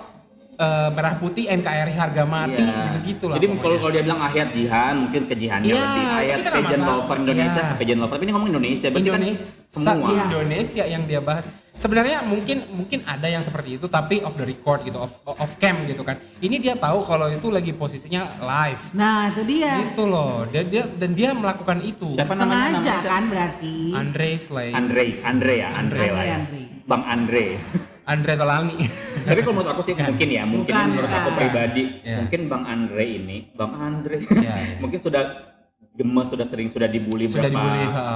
eh, 0.56 0.90
merah 0.92 1.16
putih 1.16 1.48
NKRI 1.48 1.94
harga 1.94 2.24
mati 2.26 2.60
Iya. 2.60 2.92
gitu-gitu 2.92 3.26
lah. 3.26 3.36
Jadi 3.40 3.48
kalau 3.58 3.80
kalau 3.80 3.92
dia 3.92 4.04
bilang 4.04 4.20
ayat 4.22 4.52
jihan, 4.52 4.94
mungkin 5.00 5.24
ke 5.24 5.34
jihannya 5.34 5.72
Iya, 5.72 5.80
lebih 5.80 6.04
ayat 6.14 6.38
kan 6.38 6.52
pageant 6.54 6.84
masalah. 6.84 7.00
lover 7.00 7.18
Indonesia, 7.18 7.48
Iya. 7.56 7.64
ke 7.66 7.76
pageant 7.80 8.00
lover. 8.00 8.14
Tapi 8.14 8.24
ini 8.24 8.34
ngomong 8.36 8.50
Indonesia, 8.50 8.88
berarti 8.90 9.08
Indonesia 9.08 9.46
kan 9.48 9.72
semua. 9.72 9.88
sa- 9.88 10.20
Indonesia 10.20 10.84
yang 10.86 11.04
dia 11.06 11.20
bahas. 11.22 11.44
Sebenarnya 11.80 12.20
mungkin 12.28 12.68
mungkin 12.76 13.08
ada 13.08 13.24
yang 13.24 13.40
seperti 13.40 13.80
itu 13.80 13.88
tapi 13.88 14.20
off 14.20 14.36
the 14.36 14.44
record 14.44 14.84
gitu, 14.84 15.00
off 15.00 15.16
off 15.24 15.56
cam 15.64 15.88
gitu 15.88 16.04
kan. 16.04 16.20
Ini 16.44 16.60
dia 16.60 16.76
tahu 16.76 17.08
kalau 17.08 17.32
itu 17.32 17.48
lagi 17.48 17.72
posisinya 17.72 18.36
live. 18.36 18.84
Nah, 18.92 19.32
itu 19.32 19.48
dia. 19.48 19.80
Gitu 19.88 20.04
loh. 20.04 20.44
Dan 20.52 20.68
dia 20.68 20.84
dan 20.84 21.16
dia 21.16 21.32
melakukan 21.32 21.80
itu. 21.80 22.12
Siapa 22.12 22.36
namanya? 22.36 22.84
Sengaja 22.84 22.94
namanya? 23.00 23.08
kan 23.08 23.24
berarti. 23.32 23.76
Andre 23.96 24.30
Slay. 24.36 24.70
Andres, 24.76 25.16
Andre 25.24 25.54
ya, 25.56 25.70
Andre, 25.72 26.00
Andre, 26.04 26.08
lah 26.12 26.24
ya. 26.28 26.36
Andre. 26.44 26.62
Bang 26.84 27.04
Andre. 27.08 27.46
Andre 28.10 28.34
Tolani. 28.36 28.76
Tapi 29.24 29.40
kalau 29.40 29.56
menurut 29.56 29.72
aku 29.72 29.82
sih 29.86 29.94
mungkin 29.96 30.28
ya, 30.28 30.44
mungkin 30.44 30.74
Bukan, 30.76 30.88
menurut 30.90 31.12
aku 31.14 31.30
bukan. 31.32 31.40
pribadi, 31.40 31.84
Iya. 32.02 32.16
mungkin 32.26 32.42
Bang 32.50 32.64
Andre 32.66 33.04
ini, 33.06 33.38
Bang 33.54 33.74
Andre, 33.78 34.18
Iya, 34.20 34.36
iya. 34.36 34.76
mungkin 34.82 35.00
sudah 35.00 35.24
gemes, 36.00 36.32
sudah 36.32 36.48
sering, 36.48 36.72
sudah 36.72 36.88
dibully 36.88 37.28
Sudah 37.28 37.44
berapa, 37.44 37.60
dibully. 37.60 37.84
ha. 37.92 38.08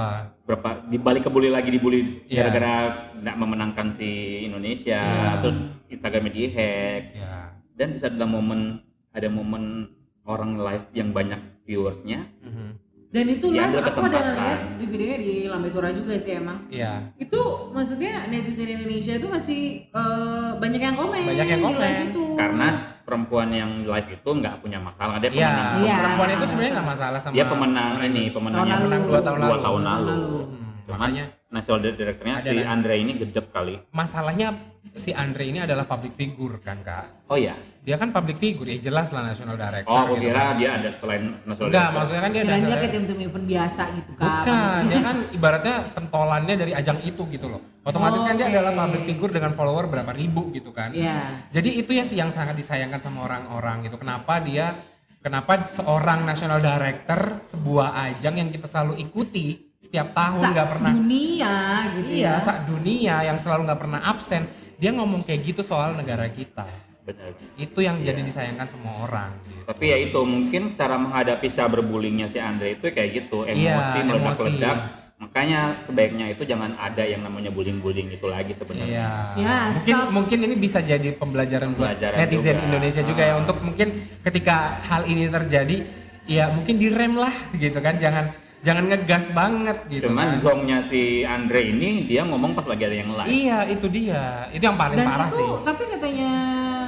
berapa, 0.42 0.68
dibalik 0.88 1.22
kebully 1.22 1.48
lagi 1.48 1.68
dibully 1.68 2.16
Iya. 2.24 2.48
gara-gara 2.48 2.74
nggak 3.14 3.36
memenangkan 3.36 3.92
si 3.92 4.08
Indonesia, 4.42 4.98
Iya. 4.98 5.44
terus 5.44 5.56
Instagramnya 5.86 6.32
dihack, 6.32 7.02
Ya. 7.12 7.52
dan 7.72 7.92
bisa 7.92 8.08
dalam 8.08 8.32
momen 8.32 8.80
ada 9.10 9.28
momen 9.28 9.92
orang 10.24 10.56
live 10.56 10.88
yang 10.92 11.12
banyak 11.12 11.36
viewersnya, 11.62 12.24
Mhm. 12.40 12.80
Dan 13.14 13.30
itu 13.30 13.46
live 13.46 13.78
aku 13.78 14.10
ada 14.10 14.18
ngeliat 14.26 14.60
di 14.74 14.84
videonya 14.84 15.18
di 15.22 15.32
Lambe 15.46 15.70
Tura 15.70 15.94
juga 15.94 16.18
sih 16.18 16.34
emang. 16.34 16.66
Iya. 16.66 17.14
Itu 17.14 17.70
maksudnya 17.70 18.26
netizen 18.26 18.66
Indonesia 18.66 19.14
itu 19.14 19.30
masih 19.30 19.86
eh, 19.86 20.50
banyak 20.58 20.82
yang 20.82 20.98
komen. 20.98 21.22
Banyak 21.22 21.46
yang 21.46 21.62
di 21.62 21.64
komen. 21.64 21.78
live 21.78 22.02
itu. 22.10 22.24
karena 22.34 22.93
perempuan 23.14 23.46
yang 23.48 23.70
live 23.84 24.08
itu 24.10 24.26
nggak 24.34 24.54
punya 24.58 24.76
masalah, 24.76 25.14
dia 25.16 25.30
Iya, 25.30 25.38
pemenang, 25.46 25.74
Iya. 25.78 25.94
perempuan 25.96 26.28
itu 26.28 26.44
sebenarnya 26.44 26.72
nggak 26.74 26.88
masalah 26.90 27.18
sama 27.20 27.32
dia 27.32 27.46
pemenang 27.46 27.90
ini, 28.02 28.22
pemenang 28.28 28.58
Tahun 28.58 28.66
yang 28.66 28.74
lalu. 28.74 28.90
menang 28.90 29.02
dua 29.06 29.20
tahun 29.22 29.38
Dua 29.38 29.46
lalu. 29.46 29.62
tahun 29.62 29.82
lalu. 29.86 30.10
Hmm, 30.10 30.72
Cuman 30.84 30.98
makanya 30.98 31.24
national 31.48 31.78
directornya 31.80 32.34
si 32.42 32.56
Andre 32.60 32.94
ini 32.98 33.12
gedek 33.14 33.46
kali. 33.48 33.74
masalahnya 33.88 34.48
si 34.94 35.10
Andre 35.10 35.50
ini 35.50 35.58
adalah 35.58 35.90
public 35.90 36.14
figure 36.14 36.62
kan 36.62 36.78
kak. 36.86 37.26
Oh 37.26 37.34
ya. 37.34 37.58
Dia 37.84 38.00
kan 38.00 38.14
public 38.14 38.40
figure, 38.40 38.64
ya 38.64 38.80
jelas 38.80 39.12
lah 39.12 39.28
national 39.28 39.60
director. 39.60 39.92
Oh, 39.92 40.08
aku 40.08 40.16
gitu 40.16 40.32
kira 40.32 40.40
kan. 40.40 40.56
dia 40.56 40.70
ada 40.72 40.88
selain 40.96 41.22
national 41.44 41.68
Enggak, 41.68 41.82
director. 41.84 41.96
maksudnya 42.00 42.22
kan 42.22 42.30
dia 42.32 42.42
Kirain 42.42 42.62
dia 42.64 42.76
kayak 42.80 42.92
tim-tim 42.96 43.18
event 43.20 43.46
biasa 43.50 43.82
gitu 43.92 44.12
kan. 44.16 44.28
Bukan, 44.40 44.80
dia 44.88 45.00
kan 45.04 45.16
ibaratnya 45.36 45.74
pentolannya 45.92 46.54
dari 46.56 46.72
ajang 46.72 46.98
itu 47.04 47.22
gitu 47.28 47.46
loh. 47.50 47.60
Otomatis 47.84 48.22
kan 48.24 48.34
dia 48.40 48.46
Oke. 48.48 48.54
adalah 48.56 48.72
public 48.72 49.02
figure 49.04 49.32
dengan 49.36 49.52
follower 49.52 49.84
berapa 49.92 50.12
ribu 50.16 50.48
gitu 50.56 50.70
kan. 50.72 50.96
Iya. 50.96 51.44
Jadi 51.52 51.70
itu 51.76 51.90
ya 51.92 52.04
sih 52.08 52.16
yang 52.16 52.32
sangat 52.32 52.56
disayangkan 52.56 53.04
sama 53.04 53.28
orang-orang 53.28 53.84
gitu. 53.84 54.00
Kenapa 54.00 54.40
dia 54.40 54.80
kenapa 55.20 55.68
seorang 55.68 56.24
national 56.24 56.64
director 56.64 57.44
sebuah 57.52 58.00
ajang 58.08 58.40
yang 58.40 58.48
kita 58.48 58.64
selalu 58.64 58.96
ikuti 59.04 59.76
setiap 59.84 60.16
tahun 60.16 60.56
nggak 60.56 60.68
pernah 60.68 60.92
dunia 60.96 61.56
gitu 62.00 62.08
iya 62.24 62.40
ya. 62.40 62.44
sak 62.44 62.64
dunia 62.64 63.16
yang 63.20 63.36
selalu 63.36 63.68
nggak 63.68 63.80
pernah 63.84 64.00
absen 64.00 64.42
dia 64.78 64.90
ngomong 64.94 65.22
kayak 65.22 65.40
gitu 65.44 65.62
soal 65.62 65.94
negara 65.94 66.26
kita 66.30 66.66
Benar. 67.04 67.36
itu 67.60 67.78
yang 67.84 68.00
jadi 68.00 68.20
disayangkan 68.24 68.64
semua 68.64 69.04
orang 69.04 69.30
gitu. 69.44 69.62
Tapi 69.68 69.84
ya 69.92 69.96
itu 70.00 70.20
mungkin 70.24 70.62
cara 70.72 70.96
menghadapi 70.96 71.48
cyberbullyingnya 71.52 72.26
si 72.32 72.40
Andre 72.40 72.80
itu 72.80 72.88
kayak 72.88 73.10
gitu, 73.12 73.44
emosi 73.44 73.60
Iya, 73.60 74.04
meledak-ledak. 74.08 74.78
Makanya 75.20 75.60
sebaiknya 75.84 76.26
itu 76.32 76.42
jangan 76.48 76.72
ada 76.80 77.04
yang 77.04 77.20
namanya 77.20 77.52
bullying-bullying 77.52 78.12
itu 78.12 78.24
lagi 78.28 78.56
sebenarnya. 78.56 78.88
Iya. 78.88 79.08
Ya, 79.40 79.56
mungkin 79.72 79.96
stop. 80.00 80.12
mungkin 80.16 80.38
ini 80.48 80.54
bisa 80.56 80.78
jadi 80.80 81.08
pembelajaran, 81.16 81.76
buat 81.76 81.96
Pembelajaran 81.96 82.16
netizen 82.24 82.56
juga. 82.56 82.64
Indonesia 82.72 83.02
juga 83.04 83.22
ya 83.24 83.34
untuk 83.36 83.56
mungkin 83.60 83.88
ketika 84.24 84.56
hal 84.88 85.02
ini 85.04 85.28
terjadi 85.28 85.76
ya 86.24 86.48
mungkin 86.48 86.80
direm 86.80 87.20
lah 87.20 87.32
gitu 87.52 87.78
kan 87.84 88.00
jangan 88.00 88.32
jangan 88.64 88.84
ngegas 88.86 89.24
banget 89.30 89.76
gitu 89.86 90.08
Cuman 90.08 90.26
kan. 90.26 90.40
zongnya 90.40 90.78
si 90.80 91.02
Andre 91.22 91.60
ini 91.68 92.02
dia 92.02 92.24
ngomong 92.24 92.52
pas 92.52 92.64
lagi 92.64 92.82
ada 92.82 92.96
yang 92.96 93.12
live. 93.12 93.28
Iya, 93.28 93.58
itu 93.68 93.86
dia. 93.88 94.48
Itu 94.48 94.64
yang 94.64 94.74
paling 94.74 94.96
Dan 94.96 95.06
parah 95.06 95.28
itu 95.28 95.36
sih. 95.36 95.48
tapi 95.62 95.82
katanya 95.86 96.30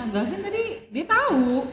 Gavin 0.08 0.40
tadi 0.40 0.62
dia 0.88 1.04
tahu. 1.04 1.68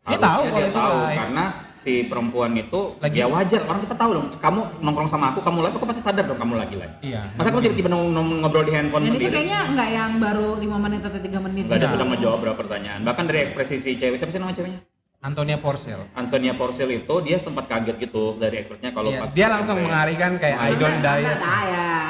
Dia 0.00 0.16
Harusnya 0.16 0.22
tahu 0.24 0.40
kalau 0.40 0.54
dia 0.54 0.64
itu 0.64 0.78
tahu 0.78 0.96
live. 0.96 1.18
karena 1.18 1.44
si 1.76 2.04
perempuan 2.04 2.52
itu 2.54 2.80
Lagi- 2.98 3.18
ya 3.18 3.26
wajar 3.26 3.60
orang 3.64 3.80
kita 3.80 3.96
tahu 3.96 4.10
dong 4.12 4.28
kamu 4.36 4.60
nongkrong 4.78 5.08
sama 5.08 5.32
aku 5.32 5.40
kamu 5.40 5.58
live 5.62 5.74
aku 5.74 5.86
pasti 5.86 6.02
sadar 6.02 6.24
dong 6.24 6.36
kamu 6.36 6.54
lagi 6.54 6.76
live 6.76 6.94
Iya. 7.00 7.24
masa 7.32 7.48
kamu 7.48 7.60
tiba-tiba 7.64 7.88
ngobrol 8.36 8.62
di 8.62 8.72
handphone 8.74 9.00
Dan 9.00 9.08
itu 9.08 9.16
sendiri 9.18 9.32
kayaknya 9.34 9.60
nggak 9.72 9.88
yang 9.90 10.12
baru 10.18 10.48
5 10.56 10.76
menit 10.78 11.00
atau 11.00 11.16
3 11.18 11.40
menit. 11.40 11.64
Enggak, 11.64 11.78
dia 11.78 11.82
Iya. 11.82 11.94
sudah 11.96 12.06
menjawab 12.06 12.36
beberapa 12.36 12.58
pertanyaan 12.60 13.00
bahkan 13.00 13.24
dari 13.24 13.38
ekspresi 13.42 13.74
si 13.76 13.90
cewek 13.96 14.14
siapa 14.14 14.28
sih 14.28 14.36
nama 14.36 14.52
ceweknya 14.52 14.80
Antonia 15.20 15.60
Porcel. 15.60 16.00
Antonia 16.14 16.56
Porcel 16.56 16.88
itu 16.94 17.14
dia 17.20 17.36
sempat 17.36 17.68
kaget 17.68 17.96
gitu 18.00 18.40
dari 18.40 18.56
ekspertnya 18.58 18.88
kalau 18.88 19.12
Iya, 19.12 19.20
pas 19.20 19.30
dia 19.30 19.46
langsung 19.46 19.76
SMP. 19.76 19.84
mengalihkan 19.84 20.32
kayak 20.34 20.56
I 20.58 20.72
don't 20.74 20.98
diet. 20.98 21.38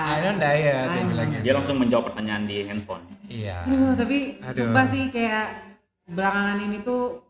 I 0.07 0.19
don't 0.21 0.39
diet 0.39 0.87
dia 0.87 0.95
I 0.97 1.05
bilangnya. 1.05 1.41
dia 1.43 1.53
langsung 1.53 1.77
menjawab 1.77 2.05
pertanyaan 2.07 2.47
di 2.47 2.63
handphone 2.63 3.03
Iya. 3.27 3.67
Aduh, 3.67 3.93
tapi 3.95 4.39
Aduh. 4.41 4.55
sumpah 4.57 4.87
sih 4.87 5.11
kayak 5.11 5.47
belakangan 6.07 6.59
ini 6.61 6.79
tuh 6.81 7.27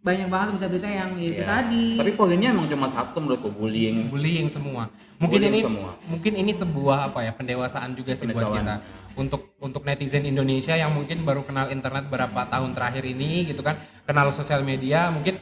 banyak 0.00 0.30
banget 0.30 0.46
berita-berita 0.54 0.86
yang 0.88 1.10
ya 1.12 1.26
itu 1.28 1.42
Ya. 1.42 1.48
tadi. 1.48 1.86
tapi 1.98 2.10
poinnya 2.14 2.48
emang 2.48 2.66
cuma 2.68 2.86
satu 2.86 3.18
menurutku 3.18 3.50
bullying 3.50 4.06
bullying 4.06 4.46
semua. 4.46 4.86
Mungkin 5.18 5.42
Bullying 5.42 5.50
ini 5.52 5.60
semua. 5.64 5.90
mungkin 6.06 6.32
ini 6.36 6.52
sebuah 6.54 6.98
apa 7.04 7.18
ya 7.20 7.32
pendewasaan 7.32 7.90
juga 7.92 8.14
sih 8.14 8.30
buat 8.30 8.46
kita 8.52 8.74
untuk 9.16 9.56
untuk 9.58 9.82
netizen 9.82 10.22
Indonesia 10.22 10.76
yang 10.76 10.92
mungkin 10.92 11.24
baru 11.24 11.42
kenal 11.42 11.72
internet 11.72 12.06
berapa 12.06 12.46
tahun 12.46 12.70
terakhir 12.72 13.02
ini 13.02 13.48
gitu 13.48 13.60
kan 13.60 13.74
kenal 14.04 14.28
sosial 14.30 14.60
media 14.60 15.08
mungkin 15.08 15.40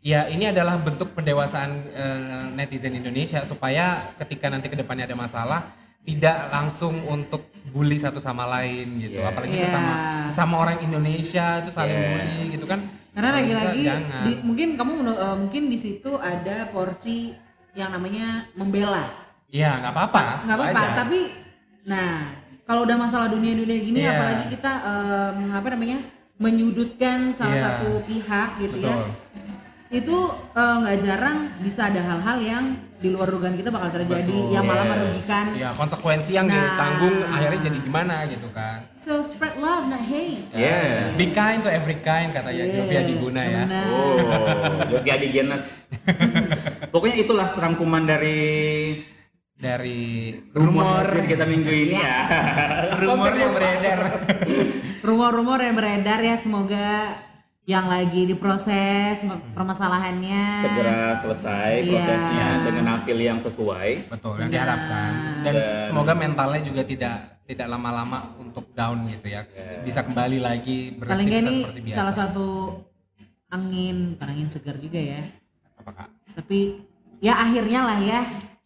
ya 0.00 0.28
ini 0.28 0.44
adalah 0.46 0.76
bentuk 0.76 1.16
pendewasaan 1.16 1.70
eh, 1.90 2.20
netizen 2.52 2.92
Indonesia 2.92 3.40
supaya 3.42 4.12
ketika 4.20 4.52
nanti 4.52 4.68
ke 4.68 4.76
depannya 4.76 5.08
ada 5.08 5.16
masalah 5.16 5.72
tidak 6.04 6.52
langsung 6.52 7.00
untuk 7.08 7.40
bully 7.72 7.96
satu 7.96 8.20
sama 8.20 8.44
lain 8.44 8.84
gitu 9.00 9.16
Yeah. 9.16 9.32
apalagi 9.32 9.56
Yeah. 9.56 9.64
sesama 9.66 9.92
sesama 10.28 10.54
orang 10.60 10.78
Indonesia 10.78 11.64
itu 11.64 11.70
saling 11.72 11.96
Yeah. 11.96 12.08
bully 12.12 12.36
gitu 12.52 12.66
kan 12.68 12.80
Karena 13.14 13.30
lagi-lagi 13.30 13.82
di- 14.26 14.40
mungkin 14.42 14.74
kamu 14.74 14.92
eh, 15.08 15.36
mungkin 15.40 15.62
di 15.66 15.78
situ 15.78 16.18
ada 16.18 16.68
porsi 16.68 17.32
yang 17.72 17.88
namanya 17.88 18.50
membela. 18.52 19.06
Iya 19.48 19.80
nggak 19.80 19.92
apa-apa 19.94 20.22
nggak 20.44 20.56
apa-apa 20.60 20.82
tapi 20.94 21.18
nah 21.84 22.43
kalau 22.64 22.82
udah 22.82 22.96
masalah 22.96 23.28
dunia-dunia 23.28 23.76
gini 23.78 24.00
Iya. 24.00 24.10
apalagi 24.10 24.44
kita 24.50 24.72
em, 24.80 25.52
apa 25.52 25.68
namanya 25.70 25.98
menyudutkan 26.36 27.30
salah 27.30 27.54
Iya. 27.54 27.64
satu 27.70 27.88
pihak 28.02 28.48
gitu 28.58 28.76
ya 28.80 28.96
Betul. 28.96 29.22
itu 29.92 30.16
eh, 30.52 30.76
nggak 30.80 30.96
jarang 30.98 31.38
bisa 31.58 31.86
ada 31.86 32.00
hal-hal 32.00 32.38
yang 32.40 32.64
di 32.96 33.12
luar 33.12 33.28
dugaan 33.28 33.52
kita 33.52 33.68
bakal 33.68 33.92
terjadi 33.92 34.24
Betul. 34.24 34.50
yang 34.50 34.64
malah 34.64 34.82
Yes. 34.82 34.90
merugikan 34.90 35.44
ya 35.54 35.70
konsekuensi 35.72 36.30
yang 36.32 36.46
Nah. 36.46 36.56
ditanggung 36.56 37.16
akhirnya 37.22 37.60
jadi 37.62 37.78
gimana 37.80 38.14
gitu 38.26 38.48
kan 38.50 38.78
so 38.92 39.20
spread 39.20 39.54
love 39.56 39.86
not 39.86 40.00
hate 40.02 40.48
Yeah. 40.50 41.12
be 41.14 41.30
kind 41.30 41.60
to 41.60 41.70
every 41.70 42.00
kind 42.00 42.32
katanya 42.32 42.64
Yeah. 42.64 42.74
Jovia 42.80 43.02
Diguna 43.04 43.42
ya 43.44 43.62
Benar. 43.62 43.86
oh 43.86 44.16
Jovia 44.88 45.16
di 45.16 45.28
Genes 45.30 45.64
pokoknya 46.92 47.16
itulah 47.20 47.46
serangkuman 47.48 48.02
dari 48.02 48.40
dari 49.54 50.34
rumor 50.50 51.04
kita 51.24 51.44
minggu 51.44 51.70
ini 51.70 51.94
ya 51.94 52.18
rumor 53.02 53.32
yang 53.32 53.52
beredar. 53.52 54.00
Rumor-rumor 55.00 55.60
yang 55.60 55.74
beredar 55.74 56.18
ya 56.18 56.34
semoga 56.34 57.16
yang 57.64 57.88
lagi 57.88 58.26
diproses 58.26 59.24
permasalahannya 59.54 60.44
segera 60.60 61.00
selesai 61.16 61.70
Iya. 61.80 61.92
prosesnya 61.96 62.46
dengan 62.62 62.84
hasil 62.92 63.16
yang 63.16 63.38
sesuai. 63.38 63.90
Betul 64.10 64.36
yang 64.38 64.50
diharapkan. 64.50 65.10
Dan 65.40 65.54
Dan- 65.54 65.86
semoga 65.86 66.12
mentalnya 66.12 66.60
juga 66.60 66.82
tidak 66.82 67.16
tidak 67.44 67.68
lama-lama 67.68 68.36
untuk 68.36 68.68
down 68.72 69.04
gitu 69.06 69.28
ya. 69.28 69.44
Bisa 69.80 70.00
kembali 70.00 70.40
lagi 70.40 70.92
beraktivitas 70.94 71.40
ini 71.42 71.56
seperti 71.62 71.80
biasa. 71.84 71.96
salah 71.96 72.14
satu 72.14 72.46
angin 73.48 73.96
bukan 74.12 74.28
angin 74.28 74.48
segar 74.48 74.76
juga 74.76 74.98
ya. 74.98 75.20
Apa 75.78 75.90
kak? 75.94 76.08
Tapi 76.34 76.80
ya 77.20 77.38
akhirnya 77.38 77.80
lah 77.82 77.98
ya 77.98 78.20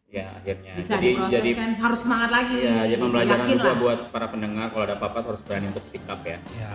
ya 0.09 0.25
akhirnya. 0.41 0.73
Bisa 0.77 0.97
jadi 0.97 1.09
diproses 1.13 1.33
jadi 1.37 1.51
kan 1.53 1.71
harus 1.77 2.01
semangat 2.01 2.31
lagi. 2.33 2.57
Ya 2.65 2.79
jadi 2.89 3.01
pembelajaran 3.01 3.45
juga 3.45 3.65
lah 3.65 3.77
buat 3.77 3.99
para 4.09 4.27
pendengar 4.33 4.67
kalau 4.73 4.85
ada 4.89 4.95
apa-apa 4.97 5.19
harus 5.25 5.43
berani 5.45 5.67
untuk 5.69 5.85
speak 5.85 6.05
up 6.09 6.21
ya. 6.25 6.39
Ya 6.57 6.71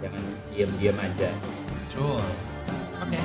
jangan 0.00 0.22
diam-diam 0.52 0.96
aja. 0.96 1.30
Betul. 1.68 2.24
Oke. 3.00 3.18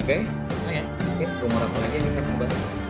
Oke? 0.00 0.16
Oke. 0.64 0.80
Oke 0.82 1.24
rumor 1.44 1.60
apa 1.60 1.76
lagi 1.76 1.96
yang 2.00 2.14
kita 2.16 2.32
bahas 2.40 2.81